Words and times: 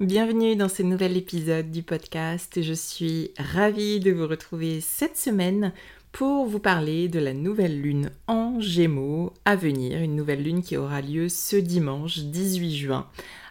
Bienvenue 0.00 0.56
dans 0.56 0.68
ce 0.68 0.82
nouvel 0.82 1.16
épisode 1.16 1.70
du 1.70 1.82
podcast. 1.82 2.60
Je 2.60 2.74
suis 2.74 3.30
ravie 3.38 3.98
de 3.98 4.12
vous 4.12 4.26
retrouver 4.26 4.82
cette 4.82 5.16
semaine 5.16 5.72
pour 6.12 6.44
vous 6.44 6.58
parler 6.58 7.08
de 7.08 7.18
la 7.18 7.32
nouvelle 7.32 7.80
lune 7.80 8.10
en 8.26 8.60
Gémeaux 8.60 9.32
à 9.46 9.56
venir, 9.56 10.02
une 10.02 10.14
nouvelle 10.14 10.42
lune 10.42 10.62
qui 10.62 10.76
aura 10.76 11.00
lieu 11.00 11.30
ce 11.30 11.56
dimanche 11.56 12.18
18 12.18 12.76
juin 12.76 13.06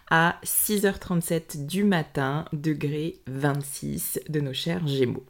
à 0.08 0.38
6h37 0.44 1.66
du 1.66 1.82
matin, 1.82 2.44
degré 2.52 3.16
26 3.26 4.20
de 4.28 4.40
nos 4.40 4.52
chers 4.52 4.86
Gémeaux. 4.86 5.26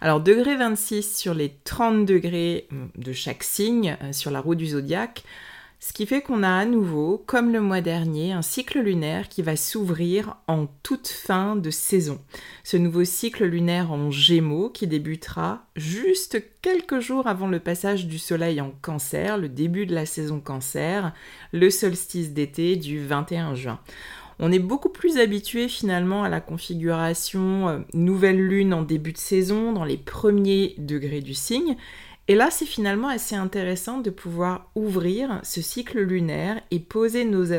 Alors 0.00 0.20
degré 0.20 0.56
26 0.56 1.16
sur 1.16 1.32
les 1.32 1.54
30 1.62 2.04
degrés 2.04 2.66
de 2.96 3.12
chaque 3.12 3.44
signe 3.44 3.96
euh, 4.02 4.12
sur 4.12 4.32
la 4.32 4.40
roue 4.40 4.56
du 4.56 4.66
zodiaque, 4.66 5.22
ce 5.78 5.92
qui 5.92 6.06
fait 6.06 6.22
qu'on 6.22 6.42
a 6.42 6.50
à 6.50 6.64
nouveau, 6.64 7.22
comme 7.26 7.52
le 7.52 7.60
mois 7.60 7.82
dernier, 7.82 8.32
un 8.32 8.42
cycle 8.42 8.80
lunaire 8.80 9.28
qui 9.28 9.42
va 9.42 9.56
s'ouvrir 9.56 10.36
en 10.48 10.66
toute 10.82 11.08
fin 11.08 11.54
de 11.54 11.70
saison. 11.70 12.18
Ce 12.64 12.78
nouveau 12.78 13.04
cycle 13.04 13.44
lunaire 13.44 13.92
en 13.92 14.10
gémeaux 14.10 14.70
qui 14.70 14.86
débutera 14.86 15.66
juste 15.76 16.42
quelques 16.62 17.00
jours 17.00 17.26
avant 17.26 17.46
le 17.46 17.60
passage 17.60 18.06
du 18.06 18.18
soleil 18.18 18.60
en 18.60 18.70
cancer, 18.80 19.36
le 19.36 19.50
début 19.50 19.84
de 19.84 19.94
la 19.94 20.06
saison 20.06 20.40
cancer, 20.40 21.12
le 21.52 21.68
solstice 21.68 22.32
d'été 22.32 22.76
du 22.76 23.04
21 23.04 23.54
juin. 23.54 23.78
On 24.38 24.52
est 24.52 24.58
beaucoup 24.58 24.90
plus 24.90 25.18
habitué 25.18 25.68
finalement 25.68 26.22
à 26.22 26.28
la 26.28 26.40
configuration 26.40 27.68
euh, 27.68 27.78
nouvelle 27.94 28.40
lune 28.40 28.74
en 28.74 28.82
début 28.82 29.12
de 29.12 29.18
saison, 29.18 29.72
dans 29.72 29.84
les 29.84 29.96
premiers 29.96 30.74
degrés 30.78 31.22
du 31.22 31.32
signe, 31.32 31.76
et 32.28 32.34
là, 32.34 32.48
c'est 32.50 32.66
finalement 32.66 33.06
assez 33.06 33.36
intéressant 33.36 33.98
de 33.98 34.10
pouvoir 34.10 34.68
ouvrir 34.74 35.40
ce 35.44 35.62
cycle 35.62 36.00
lunaire 36.00 36.60
et 36.72 36.80
poser 36.80 37.24
nos, 37.24 37.52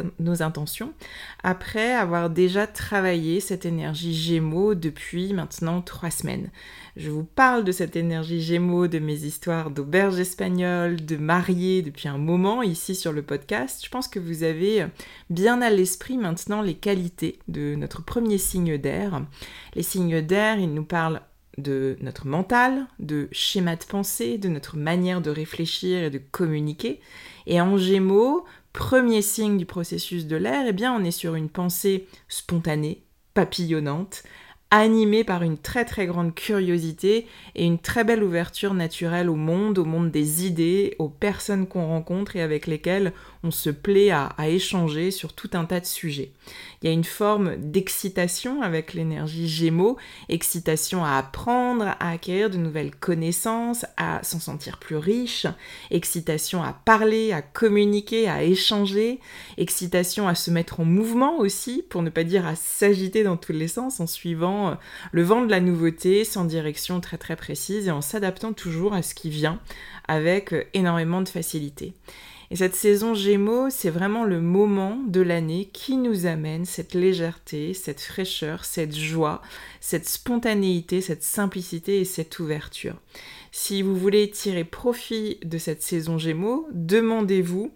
intentions 0.43 0.93
après 1.41 1.93
avoir 1.93 2.29
déjà 2.29 2.67
travaillé 2.67 3.39
cette 3.39 3.65
énergie 3.65 4.13
Gémeaux 4.13 4.75
depuis 4.75 5.31
maintenant 5.31 5.81
trois 5.81 6.11
semaines. 6.11 6.49
Je 6.97 7.09
vous 7.09 7.23
parle 7.23 7.63
de 7.63 7.71
cette 7.71 7.95
énergie 7.95 8.41
Gémeaux, 8.41 8.87
de 8.87 8.99
mes 8.99 9.23
histoires 9.23 9.69
d'auberge 9.69 10.19
espagnole, 10.19 11.05
de 11.05 11.15
mariée 11.15 11.81
depuis 11.81 12.09
un 12.09 12.17
moment 12.17 12.61
ici 12.61 12.93
sur 12.93 13.13
le 13.13 13.21
podcast. 13.21 13.81
Je 13.85 13.89
pense 13.89 14.09
que 14.09 14.19
vous 14.19 14.43
avez 14.43 14.85
bien 15.29 15.61
à 15.61 15.69
l'esprit 15.69 16.17
maintenant 16.17 16.61
les 16.61 16.75
qualités 16.75 17.39
de 17.47 17.75
notre 17.75 18.03
premier 18.03 18.37
signe 18.37 18.77
d'air. 18.77 19.21
Les 19.75 19.83
signes 19.83 20.21
d'air, 20.21 20.59
ils 20.59 20.73
nous 20.73 20.83
parlent 20.83 21.21
de 21.57 21.97
notre 22.01 22.27
mental, 22.27 22.87
de 22.99 23.27
schéma 23.31 23.75
de 23.75 23.83
pensée, 23.83 24.37
de 24.37 24.49
notre 24.49 24.77
manière 24.77 25.21
de 25.21 25.31
réfléchir 25.31 26.03
et 26.03 26.09
de 26.09 26.19
communiquer. 26.19 26.99
Et 27.45 27.59
en 27.59 27.77
gémeaux, 27.77 28.45
premier 28.73 29.21
signe 29.21 29.57
du 29.57 29.65
processus 29.65 30.27
de 30.27 30.35
l'air, 30.35 30.65
eh 30.67 30.73
bien 30.73 30.93
on 30.93 31.03
est 31.03 31.11
sur 31.11 31.35
une 31.35 31.49
pensée 31.49 32.07
spontanée, 32.27 33.03
papillonnante, 33.33 34.23
animé 34.69 35.23
par 35.23 35.43
une 35.43 35.57
très 35.57 35.85
très 35.85 36.05
grande 36.05 36.35
curiosité 36.35 37.25
et 37.55 37.65
une 37.65 37.79
très 37.79 38.03
belle 38.03 38.23
ouverture 38.23 38.73
naturelle 38.73 39.29
au 39.29 39.35
monde, 39.35 39.77
au 39.77 39.85
monde 39.85 40.11
des 40.11 40.45
idées, 40.45 40.95
aux 40.99 41.07
personnes 41.07 41.67
qu'on 41.67 41.87
rencontre 41.87 42.35
et 42.35 42.41
avec 42.41 42.67
lesquelles 42.67 43.13
on 43.43 43.51
se 43.51 43.69
plaît 43.69 44.11
à, 44.11 44.33
échanger 44.47 45.11
sur 45.11 45.33
tout 45.33 45.49
un 45.53 45.65
tas 45.65 45.79
de 45.79 45.85
sujets. 45.85 46.31
Il 46.81 46.87
y 46.87 46.89
a 46.89 46.93
une 46.93 47.03
forme 47.03 47.55
d'excitation 47.57 48.61
avec 48.61 48.93
l'énergie 48.93 49.47
Gémeaux, 49.47 49.97
excitation 50.29 51.03
à 51.03 51.17
apprendre, 51.17 51.95
à 51.99 52.11
acquérir 52.11 52.49
de 52.49 52.57
nouvelles 52.57 52.95
connaissances, 52.95 53.85
à 53.95 54.21
s'en 54.23 54.39
sentir 54.39 54.77
plus 54.77 54.97
riche, 54.97 55.47
excitation 55.91 56.63
à 56.63 56.73
parler, 56.73 57.31
à 57.31 57.41
communiquer, 57.41 58.27
à 58.27 58.43
échanger, 58.43 59.19
excitation 59.57 60.27
à 60.27 60.35
se 60.35 60.51
mettre 60.51 60.79
en 60.81 60.85
mouvement 60.85 61.37
aussi, 61.39 61.83
pour 61.89 62.01
ne 62.01 62.09
pas 62.09 62.23
dire 62.23 62.45
à 62.45 62.55
s'agiter 62.55 63.23
dans 63.23 63.37
tous 63.37 63.53
les 63.53 63.67
sens 63.67 63.99
en 63.99 64.07
suivant 64.07 64.56
euh, 64.57 64.75
le 65.11 65.23
vent 65.23 65.41
de 65.41 65.51
la 65.51 65.59
nouveauté 65.59 66.23
sans 66.23 66.45
direction 66.45 66.99
très 66.99 67.17
très 67.17 67.35
précise 67.35 67.87
et 67.87 67.91
en 67.91 68.01
s'adaptant 68.01 68.53
toujours 68.53 68.93
à 68.93 69.01
ce 69.01 69.13
qui 69.13 69.29
vient 69.29 69.59
avec 70.07 70.53
euh, 70.53 70.63
énormément 70.73 71.21
de 71.21 71.29
facilité. 71.29 71.93
Et 72.49 72.55
cette 72.55 72.75
saison 72.75 73.13
Gémeaux, 73.13 73.69
c'est 73.69 73.89
vraiment 73.89 74.23
le 74.23 74.39
moment 74.39 74.97
de 75.05 75.19
l'année 75.19 75.69
qui 75.73 75.97
nous 75.97 76.25
amène 76.25 76.63
cette 76.63 76.93
légèreté, 76.93 77.73
cette 77.73 77.99
fraîcheur, 77.99 78.63
cette 78.63 78.95
joie, 78.95 79.41
cette 79.81 80.07
spontanéité, 80.07 81.01
cette 81.01 81.23
simplicité 81.23 81.99
et 81.99 82.05
cette 82.05 82.39
ouverture. 82.39 82.95
Si 83.51 83.81
vous 83.81 83.97
voulez 83.97 84.29
tirer 84.29 84.63
profit 84.63 85.39
de 85.43 85.57
cette 85.57 85.83
saison 85.83 86.17
Gémeaux, 86.17 86.67
demandez-vous 86.71 87.73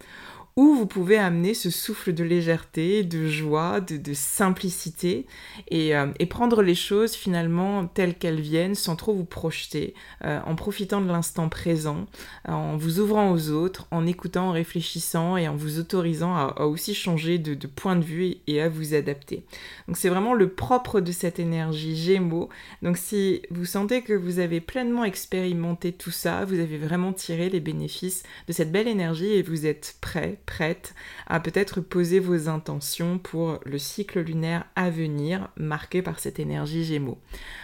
où 0.57 0.75
vous 0.75 0.85
pouvez 0.85 1.17
amener 1.17 1.53
ce 1.53 1.69
souffle 1.69 2.13
de 2.13 2.23
légèreté, 2.23 3.03
de 3.03 3.27
joie, 3.27 3.79
de, 3.79 4.13
simplicité 4.13 5.25
euh, 5.73 6.11
et, 6.19 6.25
prendre 6.25 6.61
les 6.61 6.75
choses 6.75 7.13
finalement 7.13 7.87
telles 7.87 8.15
qu'elles 8.15 8.41
viennent 8.41 8.75
sans 8.75 8.95
trop 8.95 9.13
vous 9.13 9.25
projeter, 9.25 9.93
euh, 10.25 10.39
en 10.45 10.55
profitant 10.55 11.01
de 11.01 11.07
l'instant 11.07 11.47
présent, 11.49 12.05
en 12.47 12.75
vous 12.77 12.99
ouvrant 12.99 13.31
aux 13.31 13.49
autres, 13.51 13.87
en 13.91 14.05
écoutant, 14.05 14.49
en 14.49 14.51
réfléchissant 14.51 15.37
et 15.37 15.47
en 15.47 15.55
vous 15.55 15.79
autorisant 15.79 16.35
à, 16.35 16.65
aussi 16.65 16.93
changer 16.93 17.37
de, 17.37 17.53
de, 17.53 17.67
point 17.67 17.95
de 17.95 18.03
vue 18.03 18.35
et 18.47 18.61
à 18.61 18.69
vous 18.69 18.93
adapter. 18.93 19.45
Donc 19.87 19.97
c'est 19.97 20.09
vraiment 20.09 20.33
le 20.33 20.49
propre 20.49 20.99
de 20.99 21.11
cette 21.11 21.39
énergie 21.39 21.95
Gémeaux. 21.95 22.49
Donc 22.81 22.97
si 22.97 23.41
vous 23.51 23.65
sentez 23.65 24.01
que 24.01 24.13
vous 24.13 24.39
avez 24.39 24.59
pleinement 24.59 25.05
expérimenté 25.05 25.93
tout 25.93 26.11
ça, 26.11 26.45
vous 26.45 26.59
avez 26.59 26.77
vraiment 26.77 27.13
tiré 27.13 27.49
les 27.49 27.59
bénéfices 27.59 28.23
de 28.47 28.53
cette 28.53 28.71
belle 28.71 28.87
énergie 28.87 29.31
et 29.31 29.41
vous 29.41 29.65
êtes 29.65 29.95
prêt, 30.01 30.39
prête 30.51 30.93
à 31.27 31.39
peut-être 31.39 31.79
poser 31.79 32.19
vos 32.19 32.49
intentions 32.49 33.19
pour 33.19 33.59
le 33.65 33.77
cycle 33.77 34.19
lunaire 34.19 34.65
à 34.75 34.89
venir, 34.89 35.47
marqué 35.55 36.01
par 36.01 36.19
cette 36.19 36.39
énergie 36.39 36.83
Gémeaux. 36.83 37.19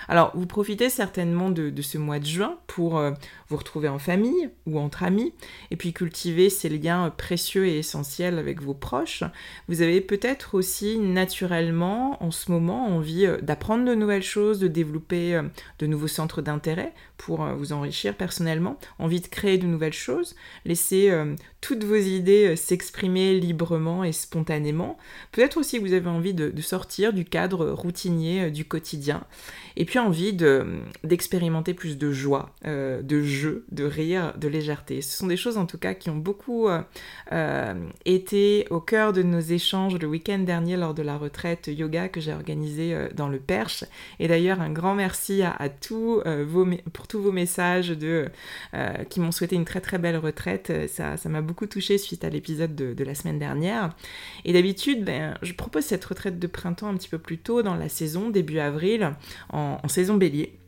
Alors, 0.07 0.31
vous 0.35 0.45
profitez 0.45 0.89
certainement 0.89 1.49
de, 1.49 1.73
ce 1.81 1.97
mois 1.97 2.19
de 2.19 2.25
juin 2.25 2.57
pour 2.67 2.97
euh, 2.97 3.11
vous 3.49 3.57
retrouver 3.57 3.89
en 3.89 3.99
famille 3.99 4.49
ou 4.65 4.79
entre 4.79 5.03
amis, 5.03 5.33
et 5.69 5.75
puis 5.75 5.91
cultiver 5.91 6.49
ces 6.49 6.69
liens 6.69 7.09
précieux 7.09 7.67
et 7.67 7.79
essentiels 7.79 8.39
avec 8.39 8.61
vos 8.61 8.73
proches. 8.73 9.25
Vous 9.67 9.81
avez 9.81 9.99
peut-être 9.99 10.55
aussi 10.55 10.97
naturellement 10.97 12.23
en 12.23 12.31
ce 12.31 12.49
moment 12.49 12.87
envie 12.87 13.25
euh, 13.25 13.37
d'apprendre 13.41 13.83
de 13.83 13.95
nouvelles 13.95 14.23
choses, 14.23 14.59
de 14.59 14.69
développer 14.69 15.35
euh, 15.35 15.43
de 15.79 15.87
nouveaux 15.87 16.07
centres 16.07 16.41
d'intérêt 16.41 16.93
pour 17.17 17.43
vous 17.45 17.73
enrichir 17.73 18.15
personnellement, 18.15 18.79
envie 18.99 19.19
de 19.19 19.27
créer 19.27 19.57
de 19.57 19.65
nouvelles 19.65 19.91
choses, 19.91 20.35
laisser 20.65 21.11
toutes 21.61 21.83
vos 21.83 21.95
idées 21.95 22.55
s'exprimer 22.55 22.87
s'exprimer 22.87 23.39
librement 23.39 24.03
et 24.03 24.11
spontanément. 24.11 24.97
Peut-être 25.31 25.57
aussi 25.57 25.77
que 25.77 25.83
vous 25.83 25.93
avez 25.93 26.09
envie 26.09 26.33
de, 26.33 26.61
sortir 26.61 27.11
du 27.11 27.25
cadre 27.25 27.69
routinier 27.69 28.43
euh, 28.43 28.49
du 28.49 28.65
quotidien. 28.65 29.23
Et 29.75 29.85
puis 29.85 29.99
envie 29.99 30.33
d'expérimenter 31.03 31.73
plus 31.73 31.97
de 31.97 32.11
joie, 32.11 32.55
euh, 32.65 33.01
de 33.01 33.21
jeu, 33.21 33.65
de 33.71 33.83
rire, 33.83 34.33
de 34.37 34.47
légèreté. 34.47 35.01
Ce 35.01 35.17
sont 35.17 35.27
des 35.27 35.37
choses 35.37 35.57
en 35.57 35.65
tout 35.65 35.77
cas 35.77 35.93
qui 35.93 36.09
ont 36.09 36.15
beaucoup 36.15 36.67
été 38.05 38.65
au 38.69 38.79
cœur 38.79 39.13
de 39.13 39.21
nos 39.21 39.39
échanges 39.39 39.99
le 39.99 40.07
week-end 40.07 40.39
dernier 40.39 40.77
lors 40.77 40.93
de 40.93 41.03
la 41.03 41.17
retraite 41.17 41.67
yoga 41.67 42.09
que 42.09 42.19
j'ai 42.19 42.33
organisée 42.33 42.97
dans 43.13 43.29
le 43.29 43.39
Perche. 43.39 43.83
Et 44.19 44.27
d'ailleurs, 44.27 44.61
un 44.61 44.71
grand 44.71 44.95
merci 44.95 45.43
à, 45.43 45.69
tous, 45.69 46.21
vos, 46.25 46.67
pour 46.93 47.07
tous 47.07 47.21
vos 47.21 47.31
messages 47.31 47.89
de, 47.89 48.29
qui 49.09 49.19
m'ont 49.19 49.31
souhaité 49.31 49.55
une 49.55 49.65
très 49.65 49.81
très 49.81 49.99
belle 49.99 50.17
retraite. 50.17 50.73
Ça 50.87 51.17
m'a 51.29 51.41
beaucoup 51.41 51.56
touché 51.65 51.97
suite 51.97 52.23
à 52.23 52.29
l'épisode 52.29 52.75
de, 52.75 53.03
la 53.03 53.15
semaine 53.15 53.39
dernière. 53.39 53.95
Et 54.45 54.53
d'habitude, 54.53 55.03
ben, 55.03 55.37
je 55.41 55.53
propose 55.53 55.85
cette 55.85 56.05
retraite 56.05 56.37
de 56.37 56.47
printemps 56.47 56.87
un 56.87 56.95
petit 56.95 57.09
peu 57.09 57.17
plus 57.17 57.37
tôt 57.39 57.63
dans 57.63 57.75
la 57.75 57.89
saison, 57.89 58.29
début 58.29 58.59
avril, 58.59 59.15
en, 59.49 59.87
saison 59.87 60.15
bélier. 60.15 60.59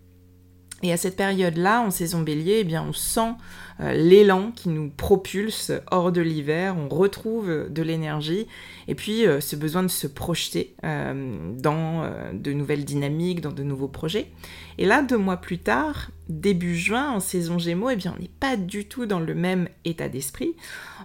Et 0.81 0.94
à 0.94 0.98
cette 0.98 1.18
période-là, 1.18 1.81
en 1.81 1.92
saison 1.92 2.22
bélier, 2.22 2.60
eh 2.60 2.64
bien, 2.64 2.86
on 2.88 2.94
sent 2.94 3.31
euh, 3.81 3.94
l'élan 3.94 4.52
qui 4.52 4.70
nous 4.70 4.90
propulse 4.90 5.72
hors 5.92 6.12
de 6.12 6.22
l'hiver, 6.22 6.76
on 6.78 6.90
retrouve 6.90 7.70
de 7.70 7.81
l'énergie, 7.81 8.48
et 8.88 8.96
puis 8.96 9.26
euh, 9.26 9.40
ce 9.40 9.56
besoin 9.56 9.84
de 9.84 9.88
se 9.88 10.08
projeter 10.08 10.76
euh, 10.84 11.54
dans 11.58 12.10
de 12.34 12.54
nouvelles 12.54 12.86
dynamiques, 12.86 13.42
dans 13.42 13.52
de 13.52 13.64
nouveaux 13.64 13.88
projets. 13.88 14.28
Et 14.78 14.86
là, 14.86 15.02
deux 15.02 15.18
mois 15.18 15.38
plus 15.38 15.60
tard, 15.60 16.12
début 16.28 16.76
juin, 16.76 17.12
en 17.12 17.20
saison 17.20 17.58
Gémeaux, 17.58 17.90
eh 17.90 17.96
bien, 17.96 18.14
on 18.18 18.22
n'est 18.22 18.30
pas 18.40 18.56
du 18.56 18.86
tout 18.86 19.06
dans 19.06 19.20
le 19.20 19.36
même 19.36 19.68
état 19.84 20.08
d'esprit. 20.08 20.56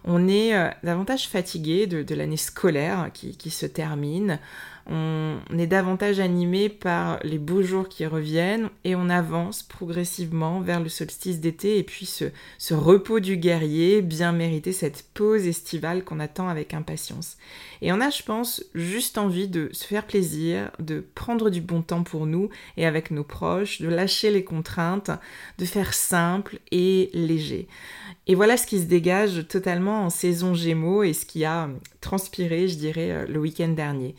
On 0.05 0.29
est 0.29 0.53
davantage 0.83 1.29
fatigué 1.29 1.87
de, 1.87 2.15
l'année 2.15 2.37
scolaire 2.37 3.11
qui, 3.13 3.51
se 3.51 3.67
termine. 3.67 4.39
On, 4.87 5.39
est 5.59 5.67
davantage 5.67 6.21
animé 6.21 6.69
par 6.69 7.19
les 7.23 7.39
beaux 7.39 7.63
jours 7.63 7.89
qui 7.89 8.05
reviennent 8.05 8.69
et 8.85 8.95
on 8.95 9.09
avance 9.09 9.63
progressivement 9.63 10.61
vers 10.61 10.81
le 10.81 10.91
solstice 10.91 11.41
d'été 11.41 11.79
et 11.79 11.83
puis 11.83 12.05
ce, 12.05 12.75
repos 12.75 13.21
du 13.21 13.37
guerrier 13.39 14.03
bien 14.03 14.33
mérité, 14.33 14.73
cette 14.73 15.07
pause 15.15 15.47
estivale 15.47 16.05
qu'on 16.05 16.21
attend 16.21 16.49
avec 16.49 16.75
impatience. 16.75 17.39
Et 17.81 17.93
on 17.93 18.01
a, 18.01 18.11
je 18.11 18.23
pense, 18.23 18.63
juste 18.75 19.17
envie 19.17 19.49
de 19.49 19.71
se 19.73 19.87
faire 19.87 20.07
plaisir, 20.07 20.71
de 20.79 21.05
prendre 21.15 21.49
du 21.49 21.61
bon 21.61 21.81
temps 21.81 22.03
pour 22.03 22.27
nous 22.27 22.51
et 22.77 22.85
avec 22.85 23.11
nos 23.11 23.25
proches, 23.25 23.81
de 23.81 23.89
lâcher 23.89 24.31
les 24.31 24.45
contraintes, 24.45 25.11
de 25.59 25.65
faire 25.65 25.95
simple 25.95 26.59
et 26.73 27.11
léger. 27.15 27.69
Et 28.27 28.35
voilà 28.35 28.57
ce 28.57 28.67
qui 28.67 28.79
se 28.79 28.85
dégage 28.87 29.47
totalement 29.49 30.05
en 30.05 30.11
saison 30.11 30.55
Gémeaux 30.55 31.03
et 31.03 31.13
ce 31.13 31.27
qui 31.27 31.45
a 31.45 31.69
transpiré, 32.01 32.69
je 32.69 32.77
dirais, 32.77 33.11
euh, 33.11 33.27
le 33.27 33.39
week-end 33.39 33.69
dernier. 33.69 34.15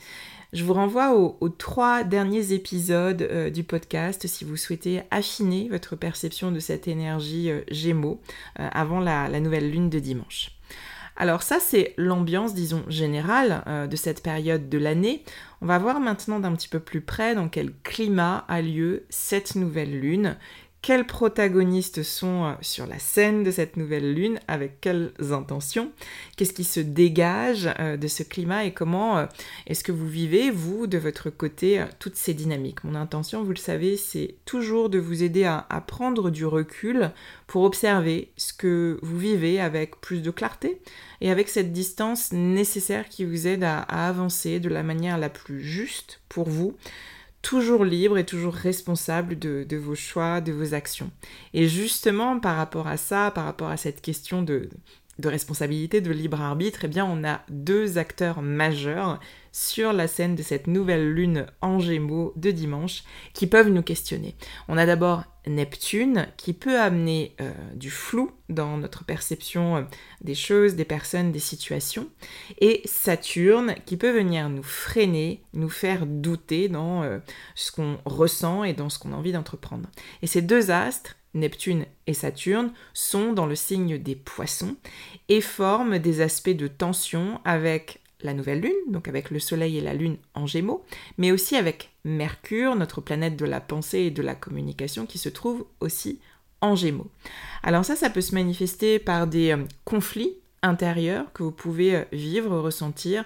Je 0.56 0.64
vous 0.64 0.72
renvoie 0.72 1.14
aux, 1.14 1.50
trois 1.50 2.06
derniers 2.06 2.54
épisodes 2.54 3.24
euh, 3.24 3.50
du 3.50 3.66
podcast 3.66 4.26
si 4.26 4.46
vous 4.46 4.56
souhaitez 4.56 5.02
affiner 5.12 5.68
votre 5.70 5.98
perception 5.98 6.50
de 6.50 6.60
cette 6.60 6.88
énergie 6.88 7.52
euh, 7.52 7.60
Gémeaux 7.70 8.22
avant 8.56 9.02
la, 9.02 9.28
nouvelle 9.42 9.70
lune 9.70 9.90
de 9.90 10.00
dimanche. 10.00 10.52
Alors 11.18 11.44
ça, 11.44 11.58
c'est 11.60 11.94
l'ambiance, 11.98 12.54
disons, 12.54 12.84
générale 12.88 13.64
de 13.90 13.96
cette 13.98 14.24
période 14.24 14.70
de 14.70 14.78
l'année. 14.78 15.24
On 15.62 15.66
va 15.66 15.78
voir 15.78 16.00
maintenant 16.00 16.40
d'un 16.40 16.54
petit 16.54 16.70
peu 16.70 16.80
plus 16.80 17.02
près 17.02 17.36
dans 17.36 17.50
quel 17.50 17.74
climat 17.84 18.46
a 18.48 18.62
lieu 18.62 19.04
cette 19.10 19.56
nouvelle 19.56 20.00
lune 20.00 20.38
quels 20.86 21.08
protagonistes 21.08 22.04
sont 22.04 22.44
euh, 22.44 22.54
sur 22.62 22.86
la 22.86 23.00
scène 23.00 23.42
de 23.42 23.50
cette 23.50 23.76
nouvelle 23.76 24.14
lune, 24.14 24.40
avec 24.48 24.80
quelles 24.82 25.12
intentions, 25.32 25.92
qu'est-ce 26.38 26.54
qui 26.54 26.64
se 26.64 26.80
dégage 26.80 27.68
euh, 27.80 27.98
de 27.98 28.08
ce 28.08 28.22
climat 28.22 28.66
et 28.66 28.72
comment 28.72 29.18
euh, 29.18 29.26
est-ce 29.66 29.84
que 29.84 29.92
vous 29.92 30.08
vivez, 30.08 30.52
vous, 30.52 30.86
de 30.86 31.00
votre 31.00 31.32
côté, 31.32 31.84
toutes 31.98 32.18
ces 32.18 32.36
dynamiques? 32.36 32.84
Mon 32.84 32.94
intention, 32.94 33.44
vous 33.44 33.50
le 33.50 33.56
savez, 33.56 33.98
c'est 33.98 34.36
toujours 34.46 34.92
de 34.92 35.00
vous 35.00 35.24
aider 35.24 35.46
à, 35.46 35.66
prendre 35.88 36.30
du 36.30 36.46
recul 36.46 37.10
pour 37.48 37.64
observer 37.64 38.32
ce 38.38 38.54
que 38.54 39.00
vous 39.02 39.18
vivez 39.18 39.60
avec 39.60 40.00
plus 40.02 40.22
de 40.22 40.30
clarté 40.30 40.80
et 41.20 41.32
avec 41.32 41.50
cette 41.50 41.74
distance 41.74 42.32
nécessaire 42.32 43.10
qui 43.10 43.26
vous 43.26 43.48
aide 43.48 43.64
à 43.64 43.80
avancer 43.80 44.60
de 44.60 44.70
la 44.70 44.84
manière 44.84 45.18
la 45.18 45.30
plus 45.30 45.62
juste 45.62 46.22
pour 46.30 46.48
vous 46.48 46.78
toujours 47.46 47.86
libre 47.86 48.18
et 48.18 48.26
toujours 48.26 48.56
responsable 48.56 49.38
de, 49.38 49.78
vos 49.78 49.94
choix, 49.94 50.42
de 50.42 50.52
vos 50.52 50.74
actions. 50.74 51.12
Et 51.54 51.68
justement, 51.68 52.40
par 52.40 52.58
rapport 52.58 52.88
à 52.88 52.98
ça, 52.98 53.30
par 53.30 53.46
rapport 53.46 53.70
à 53.70 53.78
cette 53.78 54.02
question 54.02 54.42
de, 54.42 54.68
de 55.20 55.30
responsabilité, 55.30 56.02
de 56.02 56.10
libre 56.10 56.42
arbitre, 56.42 56.86
eh 56.86 56.88
bien, 56.88 57.06
on 57.06 57.24
a 57.24 57.42
deux 57.50 58.00
acteurs 58.00 58.42
majeurs 58.42 59.20
sur 59.52 59.94
la 59.94 60.08
scène 60.08 60.34
de 60.34 60.42
cette 60.42 60.66
nouvelle 60.66 61.14
lune 61.14 61.46
en 61.62 61.80
gémeaux 61.80 62.34
de 62.36 62.50
dimanche 62.50 63.04
qui 63.34 63.46
peuvent 63.46 63.70
nous 63.70 63.84
questionner. 63.84 64.34
On 64.68 64.76
a 64.76 64.88
d'abord 64.88 65.24
Neptune 65.48 66.28
qui 66.38 66.54
peut 66.54 66.80
amener 66.80 67.36
euh, 67.42 67.52
du 67.76 67.92
flou 67.92 68.32
dans 68.50 68.78
notre 68.78 69.04
perception 69.04 69.78
euh, 69.78 69.82
des 70.22 70.36
choses, 70.36 70.76
des 70.76 70.86
personnes, 70.86 71.32
des 71.32 71.40
situations, 71.40 72.08
et 72.60 72.82
Saturne 72.86 73.76
qui 73.86 73.98
peut 73.98 74.12
venir 74.12 74.50
nous 74.50 74.64
freiner, 74.64 75.44
nous 75.54 75.70
faire 75.70 76.06
douter 76.06 76.70
dans 76.70 77.04
euh, 77.04 77.20
ce 77.56 77.72
qu'on 77.72 77.98
ressent 78.06 78.64
et 78.64 78.74
dans 78.74 78.90
ce 78.90 79.00
qu'on 79.00 79.14
a 79.14 79.16
envie 79.16 79.34
d'entreprendre. 79.34 79.90
Et 80.22 80.28
ces 80.28 80.42
deux 80.42 80.72
astres, 80.72 81.16
Neptune 81.34 81.86
et 82.08 82.14
Saturne, 82.14 82.72
sont 82.94 83.34
dans 83.34 83.46
le 83.46 83.56
signe 83.56 83.98
des 83.98 84.16
poissons 84.16 84.76
et 85.30 85.42
forment 85.42 86.00
des 86.00 86.22
aspects 86.22 86.50
de 86.50 86.68
tension 86.68 87.42
avec 87.44 88.02
la 88.22 88.34
nouvelle 88.34 88.62
lune, 88.62 88.92
donc 88.92 89.08
avec 89.08 89.30
le 89.32 89.40
Soleil 89.40 89.78
et 89.78 89.82
la 89.82 89.94
Lune 89.94 90.18
en 90.34 90.46
gémeaux, 90.48 90.84
mais 91.18 91.32
aussi 91.32 91.56
avec 91.56 91.92
Mercure, 92.04 92.76
notre 92.76 93.02
planète 93.02 93.36
de 93.36 93.46
la 93.46 93.62
pensée 93.62 94.00
et 94.00 94.12
de 94.12 94.22
la 94.22 94.36
communication, 94.36 95.06
qui 95.06 95.18
se 95.18 95.30
trouve 95.30 95.66
aussi 95.80 96.20
en 96.62 96.76
gémeaux. 96.76 97.08
Alors 97.64 97.86
ça, 97.86 97.96
ça 97.96 98.10
peut 98.10 98.22
se 98.22 98.36
manifester 98.36 99.00
par 99.00 99.28
des 99.28 99.52
euh, 99.52 99.64
conflits 99.84 100.36
intérieurs 100.62 101.32
que 101.34 101.44
vous 101.44 101.52
pouvez 101.52 101.96
euh, 101.96 102.04
vivre, 102.12 102.58
ressentir 102.58 103.26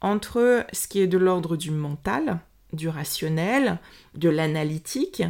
entre 0.00 0.64
ce 0.72 0.86
qui 0.86 1.00
est 1.00 1.06
de 1.06 1.18
l'ordre 1.18 1.56
du 1.56 1.70
mental, 1.70 2.38
du 2.72 2.88
rationnel, 2.88 3.78
de 4.14 4.28
l'analytique. 4.28 5.22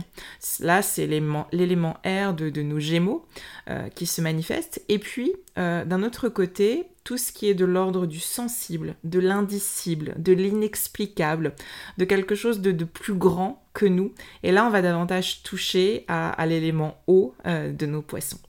Là, 0.61 0.83
c'est 0.83 1.07
l'élément 1.07 1.97
R 2.04 2.35
de, 2.35 2.62
nos 2.62 2.80
Gémeaux 2.80 3.26
euh, 3.68 3.88
qui 3.90 4.07
se 4.07 4.21
manifeste. 4.21 4.83
Et 4.88 4.99
puis, 4.99 5.33
euh, 5.59 5.85
d'un 5.85 6.02
autre 6.02 6.28
côté, 6.28 6.87
tout 7.04 7.16
ce 7.16 7.33
qui 7.33 7.49
est 7.49 7.54
de 7.54 7.64
l'ordre 7.64 8.07
du 8.07 8.21
sensible, 8.21 8.97
de 9.04 9.21
l'indicible, 9.21 10.14
de 10.18 10.33
l'inexplicable, 10.33 11.54
de 11.97 12.04
quelque 12.04 12.35
chose 12.35 12.61
de, 12.61 12.85
plus 12.85 13.14
grand 13.14 13.62
que 13.73 13.87
nous. 13.87 14.12
Et 14.42 14.52
là, 14.52 14.66
on 14.66 14.71
va 14.71 14.83
davantage 14.83 15.42
toucher 15.42 16.04
à, 16.09 16.45
l'élément 16.47 17.00
O 17.07 17.35
euh, 17.47 17.73
de 17.73 17.87
nos 17.87 18.02
poissons. 18.02 18.40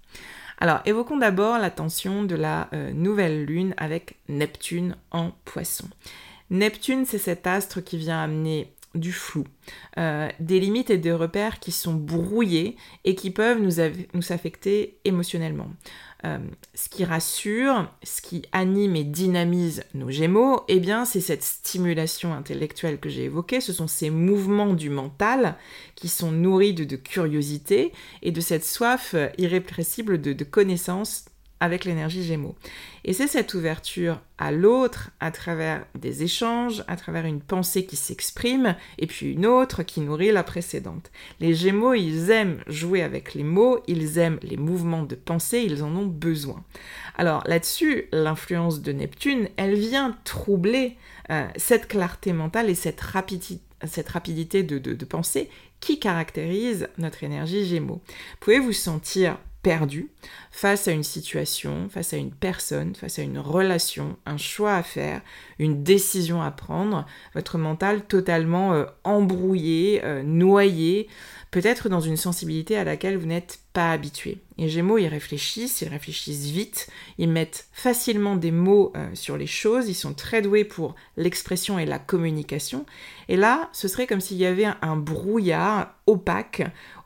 Alors, 0.58 0.82
évoquons 0.86 1.18
d'abord 1.18 1.58
l'attention 1.58 2.24
de 2.24 2.36
la 2.36 2.70
nouvelle 2.94 3.46
lune 3.46 3.74
avec 3.78 4.18
Neptune 4.28 4.98
en 5.12 5.32
poisson. 5.46 5.88
Neptune, 6.50 7.06
c'est 7.06 7.18
cet 7.18 7.48
astre 7.48 7.82
qui 7.82 7.98
vient 7.98 8.22
amener 8.22 8.74
du 8.96 9.12
flou, 9.12 9.46
euh, 9.98 10.30
des 10.40 10.60
limites 10.60 10.90
et 10.90 10.98
des 10.98 11.12
repères 11.12 11.60
qui 11.60 11.72
sont 11.72 11.94
brouillés 11.94 12.76
et 13.06 13.14
qui 13.14 13.30
peuvent 13.30 13.62
nous, 13.62 13.84
nous 14.14 14.32
affecter 14.32 14.98
émotionnellement. 15.06 15.70
Euh, 16.26 16.40
ce 16.74 16.90
qui 16.90 17.06
rassure, 17.06 17.90
ce 18.04 18.22
qui 18.22 18.42
anime 18.52 18.96
et 18.96 19.06
dynamise 19.06 19.84
nos 19.94 20.10
Gémeaux, 20.10 20.64
eh 20.68 20.80
bien, 20.80 21.06
c'est 21.06 21.22
cette 21.22 21.44
stimulation 21.44 22.34
intellectuelle 22.34 23.00
que 23.00 23.10
j'ai 23.10 23.26
évoquée. 23.26 23.62
Ce 23.62 23.72
sont 23.72 23.88
ces 23.88 24.10
mouvements 24.10 24.74
du 24.74 24.90
mental 24.90 25.56
qui 25.96 26.10
sont 26.10 26.32
nourris 26.32 26.74
de, 26.74 26.96
curiosité 26.96 27.94
et 28.22 28.32
de 28.32 28.42
cette 28.42 28.66
soif 28.66 29.16
irrépressible 29.38 30.20
de, 30.20 30.34
de 30.34 30.44
connaissance 30.44 31.29
avec 31.60 31.86
l'énergie 31.86 32.24
Gémeaux. 32.24 32.56
Et 33.04 33.14
c'est 33.14 33.28
cette 33.28 33.54
ouverture 33.54 34.22
à 34.38 34.52
l'autre 34.52 35.12
à 35.20 35.32
travers 35.32 35.86
des 35.98 36.24
échanges, 36.24 36.84
à 36.88 36.96
travers 36.96 37.26
une 37.26 37.42
pensée 37.42 37.86
qui 37.86 37.96
s'exprime, 37.96 38.76
et 38.98 39.08
puis 39.08 39.34
une 39.34 39.46
autre 39.46 39.84
qui 39.84 40.02
nourrit 40.02 40.32
la 40.32 40.44
précédente. 40.44 41.12
Les 41.40 41.54
Gémeaux, 41.54 41.94
ils 41.94 42.30
aiment 42.30 42.62
jouer 42.68 43.02
avec 43.02 43.34
les 43.34 43.44
mots, 43.44 43.80
ils 43.88 44.18
aiment 44.18 44.40
les 44.42 44.58
mouvements 44.58 45.04
de 45.04 45.16
pensée, 45.16 45.64
ils 45.66 45.84
en 45.84 45.96
ont 45.96 46.06
besoin. 46.06 46.64
Alors 47.18 47.44
là-dessus, 47.46 48.06
l'influence 48.12 48.82
de 48.82 48.92
Neptune, 48.92 49.50
elle 49.58 49.76
vient 49.76 50.18
troubler 50.24 50.96
euh, 51.30 51.46
cette 51.58 51.88
clarté 51.88 52.34
mentale 52.34 52.70
et 52.70 52.76
cette 52.76 53.02
rapidité 53.02 53.62
cette 53.88 54.10
rapidité 54.10 54.62
de, 54.64 54.78
de, 54.78 55.06
pensée 55.06 55.50
qui 55.80 56.00
caractérise 56.00 56.90
notre 56.98 57.24
énergie 57.24 57.66
Gémeaux. 57.66 58.02
Pouvez-vous 58.42 58.74
sentir 58.74 59.38
perdu 59.62 60.10
face 60.52 60.88
à 60.88 60.92
une 60.92 61.04
situation, 61.04 61.90
face 61.90 62.14
à 62.14 62.18
une 62.18 62.32
personne, 62.32 62.96
face 62.96 63.20
à 63.20 63.24
une 63.24 63.40
relation, 63.40 64.18
un 64.26 64.38
choix 64.38 64.76
à 64.76 64.84
faire, 64.84 65.22
une 65.58 65.84
décision 65.84 66.42
à 66.42 66.52
prendre, 66.52 67.06
votre 67.34 67.58
mental 67.58 68.06
totalement 68.06 68.74
euh, 68.74 68.86
embrouillé, 69.04 70.02
euh, 70.04 70.24
noyé, 70.24 71.08
peut-être 71.52 71.90
dans 71.90 72.00
une 72.00 72.18
sensibilité 72.18 72.78
à 72.78 72.84
laquelle 72.84 73.18
vous 73.18 73.26
n'êtes 73.26 73.60
pas 73.74 73.92
habitué. 73.92 74.38
Et 74.58 74.70
Gémeaux, 74.70 74.98
ils 74.98 75.08
réfléchissent, 75.08 75.82
ils 75.82 75.88
réfléchissent 75.88 76.48
vite, 76.48 76.90
ils 77.18 77.30
mettent 77.30 77.68
facilement 77.72 78.36
des 78.36 78.52
mots 78.52 78.94
euh, 78.96 79.10
sur 79.14 79.38
les 79.38 79.48
choses, 79.48 79.90
ils 79.90 79.96
sont 79.96 80.14
très 80.14 80.42
doués 80.42 80.64
pour 80.64 80.96
l'expression 81.18 81.80
et 81.80 81.86
la 81.86 82.00
communication. 82.00 82.86
Et 83.30 83.36
là, 83.36 83.70
ce 83.74 83.88
serait 83.88 84.08
comme 84.08 84.22
s'il 84.22 84.38
y 84.38 84.46
avait 84.46 84.68
un 84.82 84.96
brouillard 84.96 85.96
opaque 86.08 86.64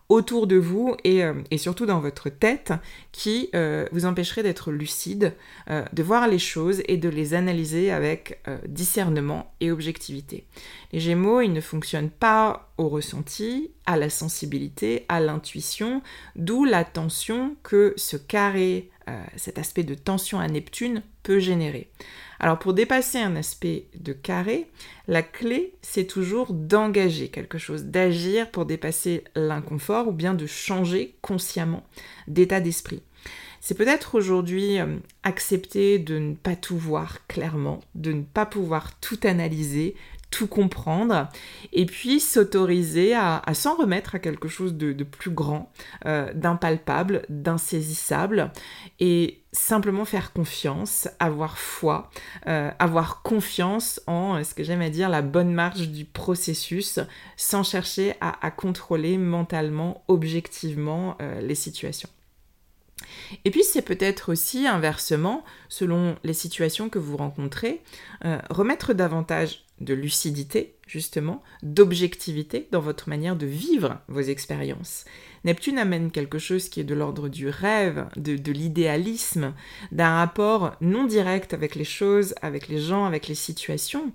autour 0.09 0.47
de 0.47 0.55
vous 0.55 0.95
euh, 1.05 1.33
et, 1.51 1.57
surtout 1.57 1.85
dans 1.85 1.99
votre 1.99 2.29
tête 2.29 2.73
qui 3.13 3.49
euh, 3.55 3.87
vous 3.93 4.05
empêcherait 4.05 4.43
d'être 4.43 4.71
lucide, 4.71 5.33
euh, 5.69 5.85
de 5.93 6.03
voir 6.03 6.27
les 6.27 6.39
choses 6.39 6.81
et 6.87 6.97
de 6.97 7.07
les 7.07 7.33
analyser 7.35 7.91
avec 7.91 8.41
discernement 8.67 9.53
et 9.61 9.71
objectivité. 9.71 10.45
Les 10.91 10.99
Gémeaux, 10.99 11.39
ils 11.39 11.53
ne 11.53 11.61
fonctionnent 11.61 12.09
pas 12.09 12.73
au 12.77 12.89
ressenti, 12.89 13.71
à 13.85 13.95
la 13.95 14.09
sensibilité, 14.09 15.05
à 15.07 15.19
l'intuition, 15.19 16.01
d'où 16.35 16.65
la 16.65 16.83
tension 16.83 17.55
que 17.63 17.93
ce 17.95 18.17
carré, 18.17 18.89
cet 19.35 19.59
aspect 19.59 19.83
de 19.83 19.95
tension 19.95 20.39
à 20.39 20.47
Neptune 20.47 21.03
peut 21.21 21.39
générer. 21.39 21.89
Alors 22.39 22.59
pour 22.59 22.73
dépasser 22.73 23.19
un 23.19 23.35
aspect 23.35 23.85
de 23.95 24.11
carré, 24.11 24.69
la 25.07 25.21
clé, 25.21 25.75
c'est 25.81 26.05
toujours 26.05 26.51
d'engager 26.51 27.29
quelque 27.29 27.57
chose, 27.57 27.85
d'agir 27.85 28.49
pour 28.51 28.65
dépasser 28.65 29.23
l'inconfort 29.35 30.07
ou 30.07 30.11
bien 30.11 30.33
de 30.33 30.45
changer 30.45 31.15
consciemment 31.21 31.83
d'état 32.27 32.59
d'esprit. 32.59 33.02
C'est 33.65 33.75
peut-être 33.75 34.15
aujourd'hui 34.15 34.77
euh, 34.77 34.97
accepter 35.23 35.97
de 35.97 36.19
ne 36.19 36.33
pas 36.33 36.57
tout 36.57 36.77
voir 36.77 37.25
clairement, 37.27 37.79
de 37.95 38.11
ne 38.11 38.21
pas 38.21 38.45
pouvoir 38.45 38.99
tout 38.99 39.19
analyser, 39.23 39.95
tout 40.31 40.47
comprendre 40.47 41.29
et 41.71 41.85
puis 41.85 42.19
s'autoriser 42.19 43.15
à, 43.15 43.41
s'en 43.53 43.77
remettre 43.77 44.15
à 44.15 44.19
quelque 44.19 44.49
chose 44.49 44.73
de, 44.73 44.91
plus 45.05 45.31
grand, 45.31 45.71
euh, 46.05 46.33
d'impalpable, 46.33 47.25
d'insaisissable 47.29 48.51
et 48.99 49.39
simplement 49.53 50.03
faire 50.03 50.33
confiance, 50.33 51.07
avoir 51.19 51.57
foi, 51.57 52.11
euh, 52.47 52.69
avoir 52.79 53.21
confiance 53.21 54.01
en 54.07 54.43
ce 54.43 54.53
que 54.53 54.65
j'aime 54.65 54.81
à 54.81 54.89
dire 54.89 55.07
la 55.07 55.21
bonne 55.21 55.53
marche 55.53 55.87
du 55.87 56.03
processus 56.03 56.99
sans 57.37 57.63
chercher 57.63 58.15
à, 58.19 58.51
contrôler 58.51 59.17
mentalement, 59.17 60.03
objectivement 60.09 61.17
les 61.39 61.55
situations. 61.55 62.09
Et 63.45 63.51
puis 63.51 63.63
c'est 63.63 63.81
peut-être 63.81 64.31
aussi 64.31 64.67
inversement, 64.67 65.43
selon 65.69 66.15
les 66.23 66.33
situations 66.33 66.89
que 66.89 66.99
vous 66.99 67.17
rencontrez, 67.17 67.81
remettre 68.49 68.93
davantage 68.93 69.63
de 69.81 69.93
lucidité, 69.93 70.75
justement, 70.87 71.43
d'objectivité 71.61 72.67
dans 72.71 72.79
votre 72.79 73.09
manière 73.09 73.35
de 73.35 73.45
vivre 73.45 73.99
vos 74.07 74.21
expériences. 74.21 75.05
Neptune 75.43 75.77
amène 75.77 76.11
quelque 76.11 76.39
chose 76.39 76.69
qui 76.69 76.79
est 76.79 76.85
de 76.85 76.95
l'ordre 76.95 77.27
du 77.27 77.49
rêve, 77.49 78.07
de, 78.15 78.51
l'idéalisme, 78.51 79.53
d'un 79.91 80.15
rapport 80.15 80.75
non 80.79 81.03
direct 81.03 81.53
avec 81.53 81.75
les 81.75 81.83
choses, 81.83 82.33
avec 82.41 82.69
les 82.69 82.79
gens, 82.79 83.05
avec 83.05 83.27
les 83.27 83.35
situations. 83.35 84.11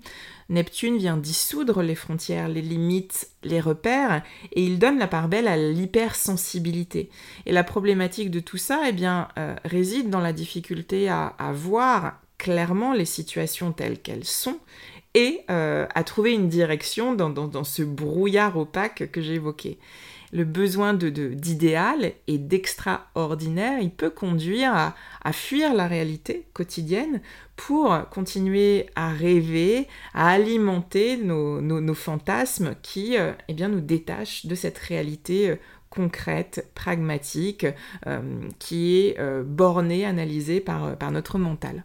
Neptune 0.49 0.97
vient 0.97 1.17
dissoudre 1.17 1.81
les 1.81 1.95
frontières, 1.95 2.47
les 2.47 2.61
limites, 2.61 3.29
les 3.43 3.61
repères, 3.61 4.23
et 4.51 4.63
il 4.63 4.79
donne 4.79 4.97
la 4.97 5.07
part 5.07 5.27
belle 5.27 5.47
à 5.47 5.57
l'hypersensibilité. 5.57 7.09
Et 7.45 7.51
la 7.51 7.63
problématique 7.63 8.31
de 8.31 8.39
tout 8.39 8.57
ça, 8.57 8.83
eh 8.87 8.91
bien, 8.91 9.27
euh, 9.37 9.55
réside 9.65 10.09
dans 10.09 10.21
la 10.21 10.33
difficulté 10.33 11.09
à 11.09 11.33
voir 11.53 12.19
clairement 12.37 12.93
les 12.93 13.05
situations 13.05 13.71
telles 13.71 13.99
qu'elles 13.99 14.25
sont 14.25 14.59
et 15.13 15.41
euh, 15.49 15.87
à 15.93 16.03
trouver 16.03 16.33
une 16.33 16.49
direction 16.49 17.15
dans, 17.15 17.63
ce 17.63 17.81
brouillard 17.81 18.57
opaque 18.57 19.11
que 19.11 19.21
j'ai 19.21 19.35
évoqué. 19.35 19.77
Le 20.31 20.43
besoin 20.43 20.93
d'idéal 20.93 22.13
et 22.27 22.37
d'extraordinaire, 22.37 23.79
il 23.81 23.91
peut 23.91 24.09
conduire 24.09 24.73
à, 24.73 25.33
fuir 25.33 25.73
la 25.73 25.87
réalité 25.87 26.47
quotidienne 26.53 27.21
pour 27.55 27.97
continuer 28.09 28.87
à 28.95 29.09
rêver, 29.09 29.87
à 30.13 30.29
alimenter 30.29 31.17
nos, 31.17 31.93
fantasmes 31.93 32.75
qui 32.81 33.17
euh, 33.17 33.31
eh 33.47 33.53
bien, 33.53 33.69
nous 33.69 33.81
détachent 33.81 34.45
de 34.45 34.55
cette 34.55 34.77
réalité 34.77 35.51
euh, 35.51 35.55
concrète, 35.89 36.69
pragmatique, 36.75 37.65
qui 38.59 38.97
est 38.97 39.43
bornée, 39.43 40.05
analysée 40.05 40.59
par, 40.59 40.95
par 40.97 41.11
notre 41.11 41.39
mental. 41.39 41.83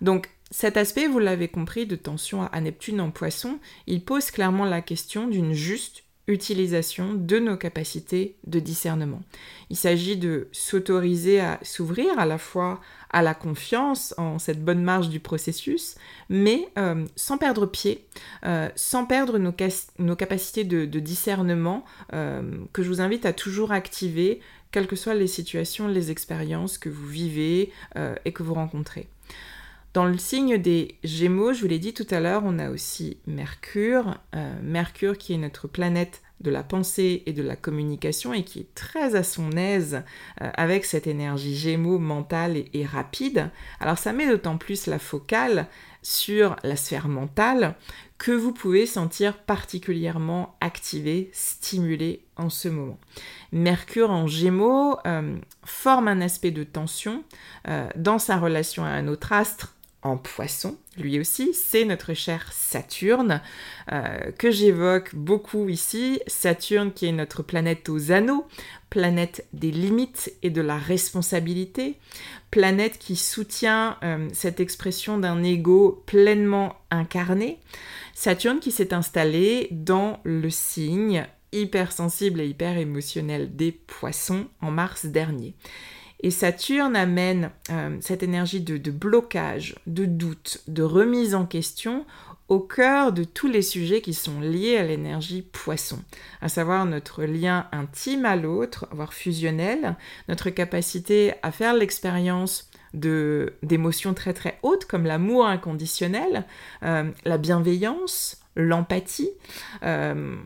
Donc 0.00 0.28
cet 0.52 0.76
aspect, 0.76 1.06
vous 1.08 1.18
l'avez 1.18 1.48
compris, 1.48 1.86
de 1.86 1.96
tension 1.96 2.42
à 2.42 2.60
Neptune 2.60 3.00
en 3.00 3.10
poisson, 3.10 3.58
il 3.86 4.04
pose 4.04 4.30
clairement 4.30 4.66
la 4.66 4.82
question 4.82 5.26
d'une 5.26 5.54
juste 5.54 6.01
utilisation 6.28 7.14
de 7.14 7.38
nos 7.38 7.56
capacités 7.56 8.36
de 8.46 8.60
discernement. 8.60 9.22
Il 9.70 9.76
s'agit 9.76 10.16
de 10.16 10.48
s'autoriser 10.52 11.40
à 11.40 11.58
s'ouvrir 11.62 12.18
à 12.18 12.26
la 12.26 12.38
fois 12.38 12.80
à 13.10 13.22
la 13.22 13.34
confiance 13.34 14.14
en 14.16 14.38
cette 14.38 14.64
bonne 14.64 14.82
marge 14.82 15.08
du 15.08 15.20
processus, 15.20 15.96
mais 16.28 16.68
euh, 16.78 17.04
sans 17.16 17.38
perdre 17.38 17.66
pied, 17.66 18.06
euh, 18.46 18.68
sans 18.74 19.04
perdre 19.04 19.38
nos, 19.38 19.52
capacités 20.16 20.64
de, 20.64 20.98
discernement 21.00 21.84
euh, 22.12 22.42
que 22.72 22.82
je 22.82 22.88
vous 22.88 23.00
invite 23.00 23.26
à 23.26 23.32
toujours 23.32 23.72
activer, 23.72 24.40
quelles 24.70 24.86
que 24.86 24.96
soient 24.96 25.14
les 25.14 25.26
situations, 25.26 25.88
les 25.88 26.10
expériences 26.10 26.78
que 26.78 26.88
vous 26.88 27.06
vivez 27.06 27.70
et 28.24 28.32
que 28.32 28.42
vous 28.42 28.54
rencontrez. 28.54 29.06
Dans 29.94 30.06
le 30.06 30.16
signe 30.16 30.56
des 30.56 30.96
Gémeaux, 31.04 31.52
je 31.52 31.60
vous 31.60 31.66
l'ai 31.66 31.78
dit 31.78 31.92
tout 31.92 32.06
à 32.10 32.20
l'heure, 32.20 32.44
on 32.46 32.58
a 32.58 32.70
aussi 32.70 33.18
Mercure. 33.26 34.16
Euh, 34.34 34.54
Mercure 34.62 35.18
qui 35.18 35.34
est 35.34 35.38
notre 35.38 35.68
planète 35.68 36.22
de 36.40 36.50
la 36.50 36.62
pensée 36.62 37.22
et 37.26 37.34
de 37.34 37.42
la 37.42 37.56
communication 37.56 38.32
et 38.32 38.42
qui 38.42 38.60
est 38.60 38.74
très 38.74 39.16
à 39.16 39.22
son 39.22 39.52
aise 39.52 40.02
euh, 40.40 40.50
avec 40.54 40.86
cette 40.86 41.06
énergie 41.06 41.54
Gémeaux 41.54 41.98
mentale 41.98 42.56
et, 42.72 42.86
rapide. 42.86 43.50
Alors 43.80 43.98
ça 43.98 44.14
met 44.14 44.26
d'autant 44.26 44.56
plus 44.56 44.86
la 44.86 44.98
focale 44.98 45.66
sur 46.00 46.56
la 46.64 46.76
sphère 46.76 47.08
mentale 47.08 47.74
que 48.16 48.32
vous 48.32 48.52
pouvez 48.52 48.86
sentir 48.86 49.36
particulièrement 49.36 50.56
activé, 50.62 51.28
stimulé 51.34 52.24
en 52.36 52.48
ce 52.48 52.68
moment. 52.68 52.98
Mercure 53.52 54.10
en 54.10 54.26
Gémeaux 54.26 54.96
euh, 55.06 55.36
forme 55.64 56.08
un 56.08 56.22
aspect 56.22 56.50
de 56.50 56.64
tension 56.64 57.24
dans 57.94 58.18
sa 58.18 58.38
relation 58.38 58.84
à 58.84 58.88
un 58.88 59.06
autre 59.06 59.32
astre 59.32 59.76
en 60.02 60.16
poisson, 60.16 60.76
lui 60.98 61.18
aussi, 61.18 61.54
c'est 61.54 61.84
notre 61.84 62.12
cher 62.12 62.52
Saturne, 62.52 63.40
euh, 63.92 64.32
que 64.36 64.50
j'évoque 64.50 65.14
beaucoup 65.14 65.68
ici. 65.68 66.20
Saturne 66.26 66.92
qui 66.92 67.06
est 67.06 67.12
notre 67.12 67.42
planète 67.42 67.88
aux 67.88 68.10
anneaux, 68.12 68.46
planète 68.90 69.46
des 69.52 69.70
limites 69.70 70.32
et 70.42 70.50
de 70.50 70.60
la 70.60 70.76
responsabilité, 70.76 71.98
planète 72.50 72.98
qui 72.98 73.16
soutient 73.16 73.96
euh, 74.02 74.28
cette 74.32 74.60
expression 74.60 75.18
d'un 75.18 75.42
ego 75.42 76.02
pleinement 76.06 76.76
incarné. 76.90 77.58
Saturne 78.12 78.60
qui 78.60 78.70
s'est 78.70 78.92
installé 78.92 79.68
dans 79.70 80.20
le 80.24 80.50
signe 80.50 81.26
hypersensible 81.52 82.40
et 82.40 82.48
hyper 82.48 82.76
émotionnel 82.76 83.54
des 83.56 83.72
poissons 83.72 84.46
en 84.60 84.70
mars 84.70 85.06
dernier. 85.06 85.54
Et 86.22 86.30
Saturne 86.30 86.96
amène 86.96 87.50
euh, 87.70 87.96
cette 88.00 88.22
énergie 88.22 88.60
de, 88.60 88.90
blocage, 88.90 89.74
de 89.86 90.04
doute, 90.04 90.62
de 90.68 90.82
remise 90.82 91.34
en 91.34 91.46
question 91.46 92.04
au 92.48 92.60
cœur 92.60 93.12
de 93.12 93.24
tous 93.24 93.48
les 93.48 93.62
sujets 93.62 94.02
qui 94.02 94.14
sont 94.14 94.40
liés 94.40 94.76
à 94.76 94.84
l'énergie 94.84 95.42
poisson, 95.42 95.98
à 96.40 96.48
savoir 96.48 96.84
notre 96.84 97.24
lien 97.24 97.66
intime 97.72 98.26
à 98.26 98.36
l'autre, 98.36 98.86
voire 98.92 99.14
fusionnel, 99.14 99.96
notre 100.28 100.50
capacité 100.50 101.32
à 101.42 101.50
faire 101.50 101.74
l'expérience 101.74 102.70
d'émotions 102.92 104.12
très 104.12 104.34
très 104.34 104.58
hautes 104.62 104.84
comme 104.84 105.06
l'amour 105.06 105.46
inconditionnel, 105.46 106.44
euh, 106.82 107.10
la 107.24 107.38
bienveillance, 107.38 108.42
l'empathie, 108.54 109.30
euh, 109.82 110.36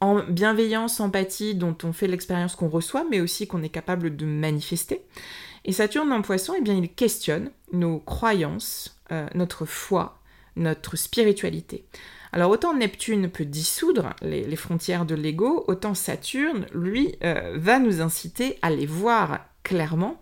en 0.00 0.22
bienveillance, 0.24 1.00
empathie 1.00 1.54
dont 1.54 1.76
on 1.84 1.92
fait 1.92 2.06
l'expérience 2.06 2.56
qu'on 2.56 2.68
reçoit, 2.68 3.04
mais 3.10 3.20
aussi 3.20 3.46
qu'on 3.46 3.62
est 3.62 3.68
capable 3.68 4.16
de 4.16 4.24
manifester. 4.24 5.02
Et 5.64 5.72
Saturne 5.72 6.12
en 6.12 6.22
poisson, 6.22 6.54
eh 6.56 6.62
bien, 6.62 6.74
il 6.74 6.88
questionne 6.88 7.50
nos 7.72 7.98
croyances, 7.98 8.98
euh, 9.12 9.26
notre 9.34 9.66
foi, 9.66 10.18
notre 10.56 10.96
spiritualité. 10.96 11.84
Alors 12.32 12.50
autant 12.50 12.74
Neptune 12.74 13.28
peut 13.28 13.44
dissoudre 13.44 14.14
les, 14.22 14.56
frontières 14.56 15.04
de 15.04 15.14
l'ego, 15.14 15.64
autant 15.66 15.94
Saturne, 15.94 16.66
lui, 16.72 17.16
euh, 17.24 17.56
va 17.56 17.78
nous 17.78 18.00
inciter 18.00 18.58
à 18.62 18.70
les 18.70 18.86
voir 18.86 19.40
clairement 19.64 20.20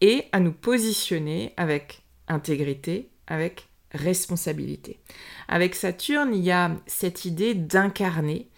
et 0.00 0.24
à 0.32 0.40
nous 0.40 0.52
positionner 0.52 1.52
avec 1.56 2.02
intégrité, 2.28 3.10
avec 3.26 3.68
responsabilité. 3.92 5.00
Avec 5.48 5.74
Saturne, 5.74 6.34
il 6.34 6.42
y 6.42 6.50
a 6.50 6.72
cette 6.86 7.24
idée 7.24 7.54
d'incarner 7.54 8.49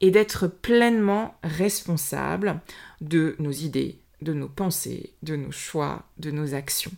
et 0.00 0.10
d'être 0.10 0.46
pleinement 0.46 1.34
responsable 1.42 2.60
de 3.00 3.36
nos 3.38 3.52
idées, 3.52 3.98
de 4.22 4.32
nos 4.32 4.48
pensées, 4.48 5.14
de 5.22 5.36
nos 5.36 5.52
choix, 5.52 6.04
de 6.18 6.30
nos 6.30 6.54
actions. 6.54 6.92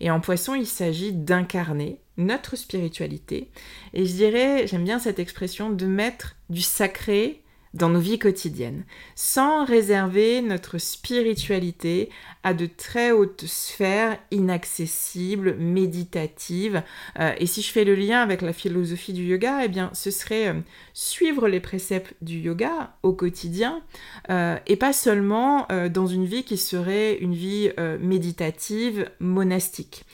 Et 0.00 0.10
en 0.10 0.20
poisson, 0.20 0.54
il 0.54 0.66
s'agit 0.66 1.12
d'incarner 1.12 2.00
notre 2.16 2.56
spiritualité. 2.56 3.50
Et 3.92 4.06
je 4.06 4.12
dirais, 4.12 4.66
j'aime 4.66 4.84
bien 4.84 4.98
cette 4.98 5.18
expression, 5.18 5.70
de 5.70 5.86
mettre 5.86 6.36
du 6.50 6.62
sacré 6.62 7.43
dans 7.74 7.88
nos 7.88 7.98
vies 7.98 8.20
quotidiennes, 8.20 8.84
sans 9.16 9.64
réserver 9.64 10.40
notre 10.42 10.78
spiritualité 10.78 12.08
à 12.44 12.54
de 12.54 12.66
très 12.66 13.10
hautes 13.10 13.44
sphères 13.46 14.16
inaccessibles, 14.30 15.56
méditatives. 15.56 16.82
Euh, 17.18 17.32
et 17.38 17.46
si 17.46 17.62
je 17.62 17.72
fais 17.72 17.84
le 17.84 17.96
lien 17.96 18.20
avec 18.20 18.42
la 18.42 18.52
philosophie 18.52 19.12
du 19.12 19.24
yoga, 19.24 19.64
eh 19.64 19.68
bien, 19.68 19.90
ce 19.92 20.12
serait 20.12 20.48
euh, 20.48 20.60
suivre 20.92 21.48
les 21.48 21.60
préceptes 21.60 22.14
du 22.22 22.38
yoga 22.38 22.94
au 23.02 23.12
quotidien, 23.12 23.82
euh, 24.30 24.56
et 24.66 24.76
pas 24.76 24.92
seulement 24.92 25.66
dans 25.90 26.06
une 26.06 26.24
vie 26.24 26.44
qui 26.44 26.56
serait 26.56 27.16
une 27.16 27.34
vie 27.34 27.70
méditative, 28.00 29.10
monastique. 29.18 30.04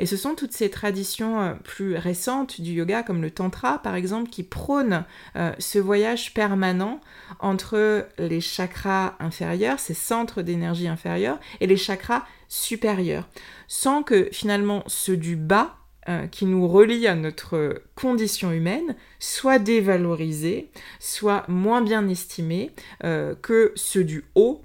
Et 0.00 0.06
ce 0.06 0.16
sont 0.16 0.34
toutes 0.34 0.52
ces 0.52 0.70
traditions 0.70 1.42
euh, 1.42 1.52
plus 1.62 1.94
récentes 1.94 2.58
du 2.60 2.72
yoga, 2.72 3.02
comme 3.02 3.20
le 3.20 3.30
tantra 3.30 3.80
par 3.82 3.94
exemple, 3.94 4.30
qui 4.30 4.42
prônent 4.42 5.04
euh, 5.36 5.52
ce 5.58 5.78
voyage 5.78 6.32
permanent 6.32 7.00
entre 7.38 8.08
les 8.18 8.40
chakras 8.40 9.14
inférieurs, 9.20 9.78
ces 9.78 9.92
centres 9.92 10.40
d'énergie 10.40 10.88
inférieurs, 10.88 11.38
et 11.60 11.66
les 11.66 11.76
chakras 11.76 12.24
supérieurs, 12.48 13.28
sans 13.68 14.02
que 14.02 14.30
finalement 14.32 14.82
ceux 14.86 15.18
du 15.18 15.36
bas 15.36 15.76
euh, 16.08 16.26
qui 16.26 16.46
nous 16.46 16.66
relient 16.66 17.06
à 17.06 17.14
notre 17.14 17.82
condition 17.94 18.52
humaine 18.52 18.96
soient 19.18 19.58
dévalorisés, 19.58 20.70
soient 20.98 21.44
moins 21.46 21.82
bien 21.82 22.08
estimés 22.08 22.70
que 23.02 23.72
ceux 23.74 24.04
du 24.04 24.24
haut, 24.34 24.62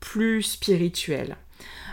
plus 0.00 0.42
spirituels. 0.42 1.38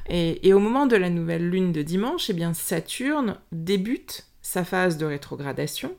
Et, 0.09 0.53
au 0.53 0.59
moment 0.59 0.85
de 0.85 0.95
la 0.95 1.09
nouvelle 1.09 1.49
lune 1.49 1.71
de 1.71 1.81
dimanche, 1.81 2.29
eh 2.29 2.33
bien 2.33 2.53
Saturne 2.53 3.37
débute 3.51 4.25
sa 4.41 4.63
phase 4.63 4.97
de 4.97 5.05
rétrogradation. 5.05 5.91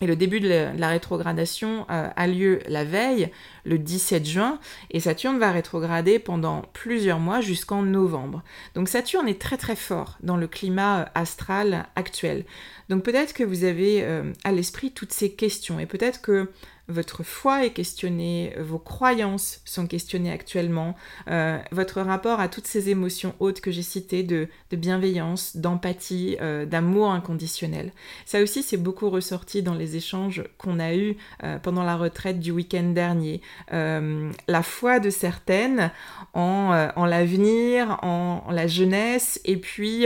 Et 0.00 0.06
le 0.06 0.16
début 0.16 0.40
de 0.40 0.48
la, 0.76 0.88
rétrogradation 0.88 1.86
euh, 1.88 2.08
a 2.14 2.26
lieu 2.26 2.58
la 2.66 2.84
veille, 2.84 3.30
le 3.64 3.78
17 3.78 4.26
juin, 4.26 4.58
et 4.90 4.98
Saturne 4.98 5.38
va 5.38 5.52
rétrograder 5.52 6.18
pendant 6.18 6.62
plusieurs 6.72 7.20
mois 7.20 7.40
jusqu'en 7.40 7.82
novembre. 7.82 8.42
Donc 8.74 8.88
Saturne 8.88 9.28
est 9.28 9.40
très 9.40 9.56
très 9.56 9.76
fort 9.76 10.18
dans 10.20 10.36
le 10.36 10.48
climat 10.48 11.02
euh, 11.02 11.04
astral 11.14 11.86
actuel. 11.94 12.44
Donc 12.88 13.04
peut-être 13.04 13.34
que 13.34 13.44
vous 13.44 13.62
avez 13.62 14.02
euh, 14.02 14.32
à 14.42 14.50
l'esprit 14.50 14.90
toutes 14.90 15.12
ces 15.12 15.32
questions, 15.32 15.78
et 15.78 15.86
peut-être 15.86 16.20
que 16.20 16.50
votre 16.88 17.22
foi 17.22 17.64
est 17.64 17.70
questionnée, 17.70 18.54
vos 18.60 18.78
croyances 18.78 19.60
sont 19.64 19.86
questionnées 19.86 20.30
actuellement, 20.30 20.94
euh, 21.30 21.58
votre 21.72 22.02
rapport 22.02 22.40
à 22.40 22.48
toutes 22.48 22.66
ces 22.66 22.90
émotions 22.90 23.34
hautes 23.40 23.62
que 23.62 23.70
j'ai 23.70 23.82
citées 23.82 24.22
de, 24.22 24.48
bienveillance, 24.72 25.56
d'empathie, 25.56 26.36
euh, 26.40 26.66
d'amour 26.66 27.10
inconditionnel. 27.10 27.92
Ça 28.26 28.42
aussi, 28.42 28.62
c'est 28.62 28.76
beaucoup 28.76 29.08
ressorti 29.08 29.62
dans 29.62 29.74
les 29.74 29.96
échanges 29.96 30.44
qu'on 30.58 30.80
a 30.80 30.94
eus 30.94 31.16
euh, 31.42 31.58
pendant 31.58 31.84
la 31.84 31.96
retraite 31.96 32.40
du 32.40 32.50
week-end 32.50 32.90
dernier. 32.90 33.40
la 33.70 34.62
foi 34.62 35.00
de 35.00 35.10
certaines 35.10 35.90
en, 36.34 36.88
en 36.96 37.06
l'avenir, 37.06 37.98
en, 38.02 38.44
la 38.50 38.66
jeunesse, 38.66 39.40
et 39.44 39.56
puis, 39.56 40.02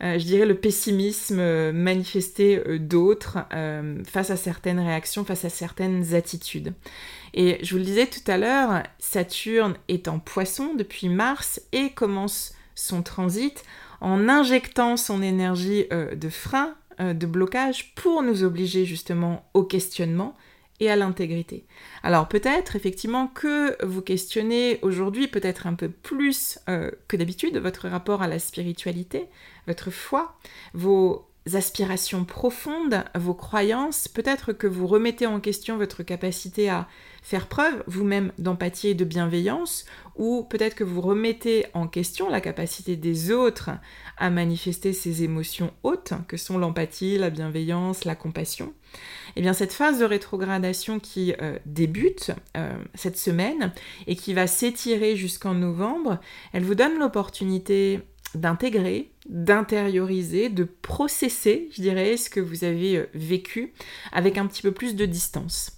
je 0.00 0.24
dirais, 0.24 0.46
le 0.46 0.56
pessimisme 0.56 1.72
manifesté 1.72 2.62
d'autres 2.78 3.38
face 4.04 4.30
à 4.30 4.36
certaines 4.36 4.80
réactions, 4.80 5.24
face 5.24 5.44
à 5.44 5.50
certaines 5.50 5.95
attitudes. 6.14 6.74
Et 7.34 7.58
je 7.62 7.72
vous 7.72 7.78
le 7.78 7.84
disais 7.84 8.06
tout 8.06 8.30
à 8.30 8.38
l'heure, 8.38 8.82
Saturne 8.98 9.76
est 9.88 10.08
en 10.08 10.18
poisson 10.18 10.74
depuis 10.74 11.08
mars 11.08 11.60
et 11.72 11.90
commence 11.90 12.54
son 12.74 13.02
transit 13.02 13.64
en 14.00 14.28
injectant 14.28 14.96
son 14.96 15.22
énergie 15.22 15.86
euh, 15.92 16.14
de 16.14 16.28
frein, 16.28 16.74
euh, 17.00 17.14
de 17.14 17.26
blocage, 17.26 17.94
pour 17.94 18.22
nous 18.22 18.44
obliger 18.44 18.84
justement 18.84 19.48
au 19.54 19.64
questionnement 19.64 20.36
et 20.80 20.90
à 20.90 20.96
l'intégrité. 20.96 21.64
Alors 22.02 22.28
peut-être 22.28 22.76
effectivement 22.76 23.28
que 23.28 23.82
vous 23.84 24.02
questionnez 24.02 24.78
aujourd'hui 24.82 25.26
peut-être 25.26 25.66
un 25.66 25.74
peu 25.74 25.88
plus 25.88 26.58
euh, 26.68 26.90
que 27.08 27.16
d'habitude 27.16 27.56
votre 27.56 27.88
rapport 27.88 28.22
à 28.22 28.28
la 28.28 28.38
spiritualité, 28.38 29.26
votre 29.66 29.90
foi, 29.90 30.38
vos 30.74 31.26
aspirations 31.54 32.24
profondes, 32.24 33.04
vos 33.14 33.34
croyances, 33.34 34.08
peut-être 34.08 34.52
que 34.52 34.66
vous 34.66 34.86
remettez 34.86 35.26
en 35.26 35.38
question 35.38 35.76
votre 35.76 36.02
capacité 36.02 36.68
à 36.68 36.88
faire 37.22 37.46
preuve 37.46 37.84
vous-même 37.86 38.32
d'empathie 38.38 38.88
et 38.88 38.94
de 38.94 39.04
bienveillance, 39.04 39.84
ou 40.16 40.44
peut-être 40.44 40.74
que 40.74 40.84
vous 40.84 41.00
remettez 41.00 41.66
en 41.74 41.86
question 41.86 42.28
la 42.28 42.40
capacité 42.40 42.96
des 42.96 43.30
autres 43.30 43.70
à 44.16 44.30
manifester 44.30 44.92
ces 44.92 45.22
émotions 45.22 45.72
hautes, 45.82 46.14
que 46.26 46.36
sont 46.36 46.58
l'empathie, 46.58 47.18
la 47.18 47.30
bienveillance, 47.30 48.04
la 48.04 48.16
compassion. 48.16 48.72
Et 49.28 49.40
eh 49.40 49.42
bien 49.42 49.52
cette 49.52 49.72
phase 49.72 49.98
de 49.98 50.04
rétrogradation 50.04 51.00
qui 51.00 51.34
euh, 51.42 51.58
débute 51.66 52.32
euh, 52.56 52.76
cette 52.94 53.18
semaine 53.18 53.72
et 54.06 54.16
qui 54.16 54.32
va 54.32 54.46
s'étirer 54.46 55.16
jusqu'en 55.16 55.54
novembre, 55.54 56.18
elle 56.52 56.64
vous 56.64 56.74
donne 56.74 56.98
l'opportunité 56.98 58.00
d'intégrer, 58.34 59.10
d'intérioriser, 59.28 60.48
de 60.48 60.64
processer, 60.64 61.68
je 61.72 61.82
dirais, 61.82 62.16
ce 62.16 62.30
que 62.30 62.40
vous 62.40 62.64
avez 62.64 62.96
euh, 62.96 63.06
vécu 63.14 63.72
avec 64.12 64.38
un 64.38 64.46
petit 64.46 64.62
peu 64.62 64.72
plus 64.72 64.94
de 64.94 65.06
distance. 65.06 65.72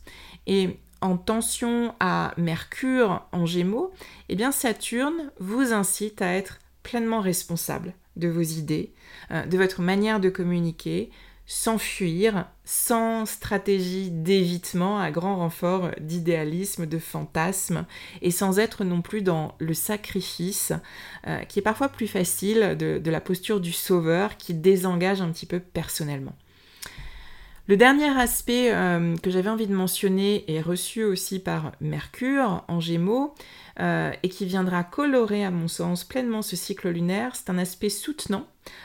Et 0.46 0.78
en 1.00 1.16
tension 1.16 1.94
à 2.00 2.34
Mercure 2.36 3.26
en 3.32 3.46
Gémeaux, 3.46 3.92
eh 4.28 4.36
bien 4.36 4.52
Saturne 4.52 5.30
vous 5.38 5.72
incite 5.72 6.22
à 6.22 6.32
être 6.34 6.58
pleinement 6.82 7.20
responsable 7.20 7.94
de 8.16 8.28
vos 8.28 8.42
idées, 8.42 8.92
euh, 9.30 9.46
de 9.46 9.56
votre 9.56 9.80
manière 9.80 10.20
de 10.20 10.28
communiquer, 10.28 11.10
s'enfuir 11.50 12.46
sans 12.66 13.24
stratégie 13.24 14.10
d'évitement 14.10 15.00
à 15.00 15.10
grand 15.10 15.36
renfort 15.36 15.90
d'idéalisme, 15.98 16.84
de 16.84 16.98
fantasme, 16.98 17.86
et 18.20 18.30
sans 18.30 18.58
être 18.58 18.84
non 18.84 19.00
plus 19.00 19.22
dans 19.22 19.54
le 19.58 19.72
sacrifice, 19.72 20.74
euh, 21.26 21.40
qui 21.44 21.58
est 21.58 21.62
parfois 21.62 21.88
plus 21.88 22.06
facile 22.06 22.76
de, 22.78 23.10
la 23.10 23.20
posture 23.22 23.60
du 23.60 23.72
sauveur 23.72 24.36
qui 24.36 24.52
désengage 24.52 25.22
un 25.22 25.32
petit 25.32 25.46
peu 25.46 25.58
personnellement. 25.58 26.36
Le 27.66 27.78
dernier 27.78 28.10
aspect 28.18 28.70
euh, 28.74 29.16
que 29.16 29.30
j'avais 29.30 29.50
envie 29.50 29.66
de 29.66 29.74
mentionner 29.74 30.44
est 30.54 30.60
reçu 30.60 31.02
aussi 31.02 31.38
par 31.38 31.72
Mercure 31.80 32.64
en 32.68 32.80
Gémeaux, 32.80 33.34
euh, 33.80 34.10
et 34.22 34.28
qui 34.28 34.44
viendra 34.44 34.82
colorer, 34.82 35.44
à 35.44 35.50
mon 35.50 35.68
sens, 35.68 36.02
pleinement 36.02 36.42
ce 36.42 36.56
cycle 36.56 36.88
lunaire. 36.88 37.36
C'est 37.36 37.48
un 37.48 37.58
aspect 37.58 37.90
soutenant, 37.90 38.44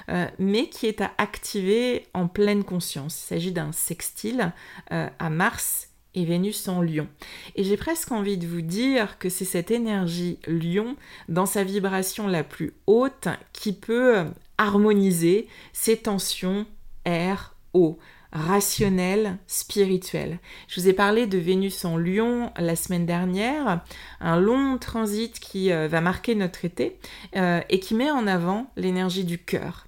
euh, 0.09 0.27
mais 0.39 0.69
qui 0.69 0.87
est 0.87 1.01
à 1.01 1.11
activer 1.17 2.07
en 2.13 2.27
pleine 2.27 2.63
conscience. 2.63 3.21
Il 3.23 3.27
s'agit 3.27 3.51
d'un 3.51 3.71
sextile 3.71 4.51
euh, 4.91 5.09
à 5.19 5.29
Mars 5.29 5.89
et 6.15 6.25
Vénus 6.25 6.67
en 6.67 6.81
lion. 6.81 7.07
Et 7.55 7.63
j'ai 7.63 7.77
presque 7.77 8.11
envie 8.11 8.37
de 8.37 8.47
vous 8.47 8.61
dire 8.61 9.17
que 9.17 9.29
c'est 9.29 9.45
cette 9.45 9.71
énergie 9.71 10.39
lion, 10.47 10.95
dans 11.27 11.45
sa 11.47 11.63
vibration 11.63 12.27
la 12.27 12.43
plus 12.43 12.73
haute, 12.85 13.27
qui 13.51 13.73
peut 13.73 14.25
harmoniser 14.57 15.47
ces 15.73 15.97
tensions 15.97 16.65
air-eau 17.05 17.99
rationnel, 18.33 19.37
spirituel. 19.45 20.39
Je 20.67 20.81
vous 20.81 20.87
ai 20.87 20.93
parlé 20.93 21.27
de 21.27 21.37
Vénus 21.37 21.85
en 21.85 21.97
Lion 21.97 22.51
la 22.57 22.75
semaine 22.75 23.05
dernière, 23.05 23.81
un 24.19 24.39
long 24.39 24.77
transit 24.79 25.39
qui 25.39 25.71
euh, 25.71 25.87
va 25.87 26.01
marquer 26.01 26.33
notre 26.33 26.65
été 26.65 26.97
euh, 27.35 27.61
et 27.69 27.79
qui 27.79 27.93
met 27.93 28.09
en 28.09 28.25
avant 28.25 28.67
l'énergie 28.75 29.23
du 29.23 29.37
cœur. 29.37 29.85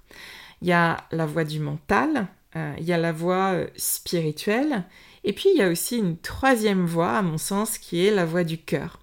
Il 0.62 0.68
y 0.68 0.72
a 0.72 0.98
la 1.10 1.26
voix 1.26 1.44
du 1.44 1.58
mental, 1.58 2.28
euh, 2.54 2.72
il 2.78 2.84
y 2.84 2.92
a 2.92 2.98
la 2.98 3.12
voix 3.12 3.56
spirituelle, 3.76 4.84
et 5.24 5.32
puis 5.32 5.50
il 5.52 5.58
y 5.58 5.62
a 5.62 5.68
aussi 5.68 5.98
une 5.98 6.16
troisième 6.16 6.86
voix, 6.86 7.18
à 7.18 7.22
mon 7.22 7.38
sens, 7.38 7.78
qui 7.78 8.06
est 8.06 8.12
la 8.12 8.24
voix 8.24 8.44
du 8.44 8.58
cœur. 8.58 9.00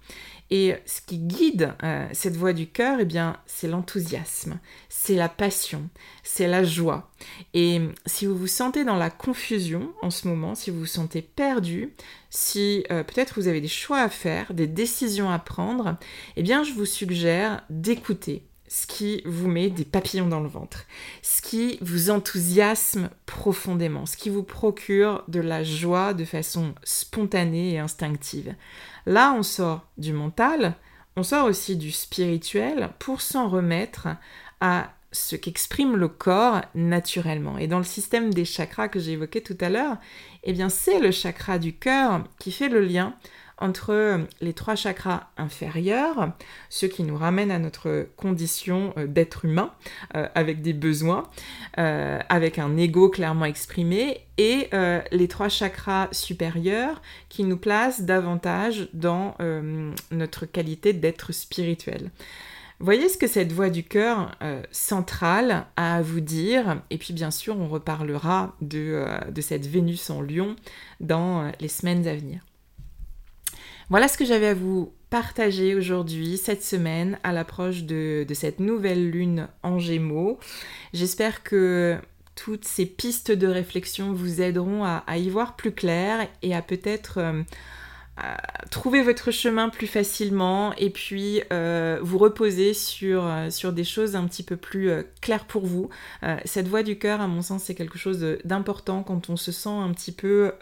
Et 0.56 0.76
ce 0.86 1.00
qui 1.00 1.18
guide 1.18 1.74
euh, 1.82 2.06
cette 2.12 2.36
voix 2.36 2.52
du 2.52 2.68
cœur, 2.68 2.98
eh 3.00 3.04
bien, 3.04 3.38
c'est 3.44 3.66
l'enthousiasme, 3.66 4.60
c'est 4.88 5.16
la 5.16 5.28
passion, 5.28 5.90
c'est 6.22 6.46
la 6.46 6.62
joie. 6.62 7.10
Et 7.54 7.80
si 8.06 8.24
vous 8.26 8.36
vous 8.36 8.46
sentez 8.46 8.84
dans 8.84 8.94
la 8.94 9.10
confusion 9.10 9.92
en 10.00 10.10
ce 10.10 10.28
moment, 10.28 10.54
si 10.54 10.70
vous 10.70 10.78
vous 10.78 10.86
sentez 10.86 11.22
perdu, 11.22 11.92
si 12.30 12.84
euh, 12.92 13.02
peut-être 13.02 13.40
vous 13.40 13.48
avez 13.48 13.60
des 13.60 13.66
choix 13.66 13.98
à 13.98 14.08
faire, 14.08 14.54
des 14.54 14.68
décisions 14.68 15.28
à 15.28 15.40
prendre, 15.40 15.96
eh 16.36 16.44
bien, 16.44 16.62
je 16.62 16.72
vous 16.72 16.86
suggère 16.86 17.64
d'écouter 17.68 18.46
ce 18.74 18.88
qui 18.88 19.22
vous 19.24 19.46
met 19.46 19.70
des 19.70 19.84
papillons 19.84 20.26
dans 20.26 20.40
le 20.40 20.48
ventre, 20.48 20.84
ce 21.22 21.40
qui 21.40 21.78
vous 21.80 22.10
enthousiasme 22.10 23.08
profondément, 23.24 24.04
ce 24.04 24.16
qui 24.16 24.30
vous 24.30 24.42
procure 24.42 25.22
de 25.28 25.38
la 25.38 25.62
joie 25.62 26.12
de 26.12 26.24
façon 26.24 26.74
spontanée 26.82 27.74
et 27.74 27.78
instinctive. 27.78 28.52
Là, 29.06 29.32
on 29.38 29.44
sort 29.44 29.86
du 29.96 30.12
mental, 30.12 30.74
on 31.14 31.22
sort 31.22 31.46
aussi 31.46 31.76
du 31.76 31.92
spirituel 31.92 32.90
pour 32.98 33.20
s'en 33.20 33.48
remettre 33.48 34.08
à 34.60 34.90
ce 35.12 35.36
qu'exprime 35.36 35.94
le 35.94 36.08
corps 36.08 36.60
naturellement. 36.74 37.58
Et 37.58 37.68
dans 37.68 37.78
le 37.78 37.84
système 37.84 38.34
des 38.34 38.44
chakras 38.44 38.88
que 38.88 38.98
j'ai 38.98 39.12
évoqué 39.12 39.40
tout 39.40 39.58
à 39.60 39.68
l'heure, 39.68 39.98
eh 40.42 40.52
bien 40.52 40.68
c'est 40.68 40.98
le 40.98 41.12
chakra 41.12 41.60
du 41.60 41.74
cœur 41.74 42.24
qui 42.40 42.50
fait 42.50 42.68
le 42.68 42.80
lien 42.80 43.14
entre 43.58 44.26
les 44.40 44.52
trois 44.52 44.74
chakras 44.74 45.28
inférieurs, 45.36 46.32
ceux 46.70 46.88
qui 46.88 47.04
nous 47.04 47.16
ramènent 47.16 47.52
à 47.52 47.58
notre 47.58 48.08
condition 48.16 48.92
euh, 48.96 49.06
d'être 49.06 49.44
humain, 49.44 49.72
euh, 50.16 50.28
avec 50.34 50.60
des 50.60 50.72
besoins, 50.72 51.24
euh, 51.78 52.18
avec 52.28 52.58
un 52.58 52.76
ego 52.76 53.08
clairement 53.08 53.44
exprimé, 53.44 54.20
et 54.36 54.70
les 55.12 55.28
trois 55.28 55.48
chakras 55.48 56.08
supérieurs 56.10 57.00
qui 57.28 57.44
nous 57.44 57.56
placent 57.56 58.00
davantage 58.00 58.88
dans 58.92 59.36
notre 60.10 60.44
qualité 60.44 60.92
d'être 60.92 61.30
spirituel. 61.30 62.10
Voyez 62.80 63.08
ce 63.08 63.16
que 63.16 63.28
cette 63.28 63.52
voix 63.52 63.70
du 63.70 63.84
cœur 63.84 64.36
centrale 64.72 65.66
a 65.76 65.98
à 65.98 66.02
vous 66.02 66.18
dire, 66.18 66.82
et 66.90 66.98
puis 66.98 67.14
bien 67.14 67.30
sûr 67.30 67.56
on 67.56 67.68
reparlera 67.68 68.56
de 68.60 69.14
cette 69.40 69.66
Vénus 69.66 70.10
en 70.10 70.20
lion 70.20 70.56
dans 70.98 71.52
les 71.60 71.68
semaines 71.68 72.08
à 72.08 72.16
venir. 72.16 72.40
Voilà 73.90 74.08
ce 74.08 74.16
que 74.16 74.24
j'avais 74.24 74.48
à 74.48 74.54
vous 74.54 74.92
partager 75.10 75.74
aujourd'hui, 75.74 76.38
cette 76.38 76.64
semaine, 76.64 77.18
à 77.22 77.32
l'approche 77.32 77.84
de, 77.84 78.26
cette 78.32 78.58
nouvelle 78.58 79.10
lune 79.10 79.48
en 79.62 79.78
gémeaux. 79.78 80.38
J'espère 80.92 81.42
que 81.42 81.96
toutes 82.34 82.64
ces 82.64 82.86
pistes 82.86 83.30
de 83.30 83.46
réflexion 83.46 84.12
vous 84.12 84.40
aideront 84.40 84.84
à, 84.84 85.04
y 85.16 85.28
voir 85.28 85.54
plus 85.56 85.72
clair 85.72 86.28
et 86.42 86.54
à 86.54 86.62
peut-être... 86.62 87.18
Euh, 87.18 87.42
trouver 88.70 89.02
votre 89.02 89.30
chemin 89.30 89.68
plus 89.68 89.86
facilement 89.86 90.72
et 90.76 90.90
puis 90.90 91.42
euh, 91.52 91.98
vous 92.02 92.18
reposer 92.18 92.72
sur, 92.72 93.26
euh, 93.26 93.50
sur 93.50 93.72
des 93.72 93.84
choses 93.84 94.14
un 94.16 94.24
petit 94.26 94.42
peu 94.42 94.56
plus 94.56 94.90
claires 95.20 95.46
pour 95.46 95.66
vous. 95.66 95.88
cette 96.44 96.68
voix 96.68 96.82
du 96.82 96.98
cœur, 96.98 97.20
à 97.20 97.26
mon 97.26 97.42
sens, 97.42 97.64
c'est 97.64 97.74
quelque 97.74 97.98
chose 97.98 98.38
d'important 98.44 99.02
quand 99.02 99.30
on 99.30 99.36
se 99.36 99.52
sent 99.52 99.68
un 99.68 99.92
petit 99.92 100.12
peu 100.12 100.52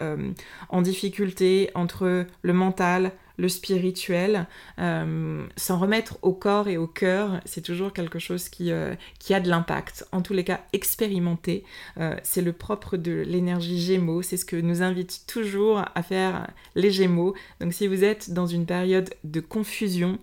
en 0.69 0.81
difficulté 0.81 1.69
entre 1.75 2.25
le 2.41 2.53
mental, 2.53 3.11
le 3.37 3.49
spirituel, 3.49 4.47
euh, 4.79 5.45
s'en 5.55 5.79
remettre 5.79 6.17
au 6.21 6.33
corps 6.33 6.67
et 6.67 6.77
au 6.77 6.87
cœur, 6.87 7.39
c'est 7.45 7.61
toujours 7.61 7.93
quelque 7.93 8.19
chose 8.19 8.49
qui, 8.49 8.71
euh, 8.71 8.95
a 9.29 9.39
de 9.39 9.49
l'impact. 9.49 10.05
En 10.11 10.21
tous 10.21 10.33
les 10.33 10.43
cas, 10.43 10.61
expérimenter, 10.73 11.63
euh, 11.99 12.15
c'est 12.23 12.41
le 12.41 12.53
propre 12.53 12.97
de 12.97 13.23
l'énergie 13.25 13.81
Gémeaux, 13.81 14.21
c'est 14.21 14.37
ce 14.37 14.45
que 14.45 14.55
nous 14.55 14.83
invite 14.83 15.23
toujours 15.25 15.83
à 15.95 16.03
faire 16.03 16.47
les 16.75 16.91
Gémeaux. 16.91 17.33
Donc 17.59 17.73
si 17.73 17.87
vous 17.87 18.03
êtes 18.03 18.31
dans 18.31 18.45
une 18.45 18.65
période 18.65 19.09
de 19.23 19.39
confusion, 19.39 20.19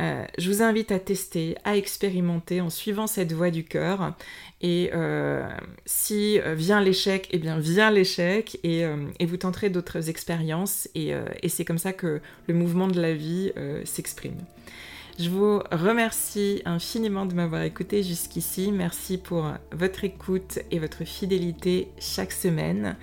euh, 0.00 0.24
je 0.38 0.50
vous 0.50 0.62
invite 0.62 0.90
à 0.92 0.98
tester, 0.98 1.56
à 1.64 1.76
expérimenter 1.76 2.60
en 2.60 2.70
suivant 2.70 3.06
cette 3.06 3.32
voie 3.32 3.50
du 3.50 3.64
cœur. 3.64 4.14
Et 4.60 4.90
euh, 4.94 5.46
si 5.86 6.40
euh, 6.40 6.54
vient 6.54 6.80
l'échec, 6.80 7.28
eh 7.30 7.38
bien 7.38 7.58
vient 7.58 7.90
l'échec 7.90 8.58
et, 8.64 8.84
vous 9.24 9.36
tenterez 9.36 9.70
d'autres 9.70 10.08
expériences. 10.08 10.88
Et, 10.94 11.12
et 11.42 11.48
c'est 11.48 11.64
comme 11.64 11.78
ça 11.78 11.92
que 11.92 12.20
le 12.46 12.54
mouvement 12.54 12.88
de 12.88 13.00
la 13.00 13.14
vie 13.14 13.52
s'exprime. 13.84 14.36
Je 15.18 15.30
vous 15.30 15.60
remercie 15.70 16.60
infiniment 16.64 17.24
de 17.24 17.34
m'avoir 17.34 17.62
écouté 17.62 18.02
jusqu'ici. 18.02 18.72
Merci 18.72 19.16
pour 19.16 19.52
votre 19.72 20.04
écoute 20.04 20.58
et 20.70 20.78
votre 20.78 21.04
fidélité 21.04 21.88
chaque 21.98 22.32
semaine. 22.32 22.96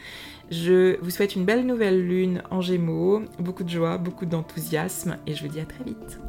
Je 0.52 1.00
vous 1.02 1.10
souhaite 1.10 1.36
une 1.36 1.46
belle 1.46 1.66
nouvelle 1.66 2.06
lune 2.06 2.44
en 2.52 2.60
gémeaux, 2.60 3.22
beaucoup 3.40 3.64
de 3.64 3.70
joie, 3.70 3.98
beaucoup 3.98 4.26
d'enthousiasme 4.26 5.18
et 5.26 5.34
je 5.34 5.44
vous 5.44 5.52
dis 5.52 5.62
à 5.62 5.66
très 5.66 5.86
vite. 5.86 6.20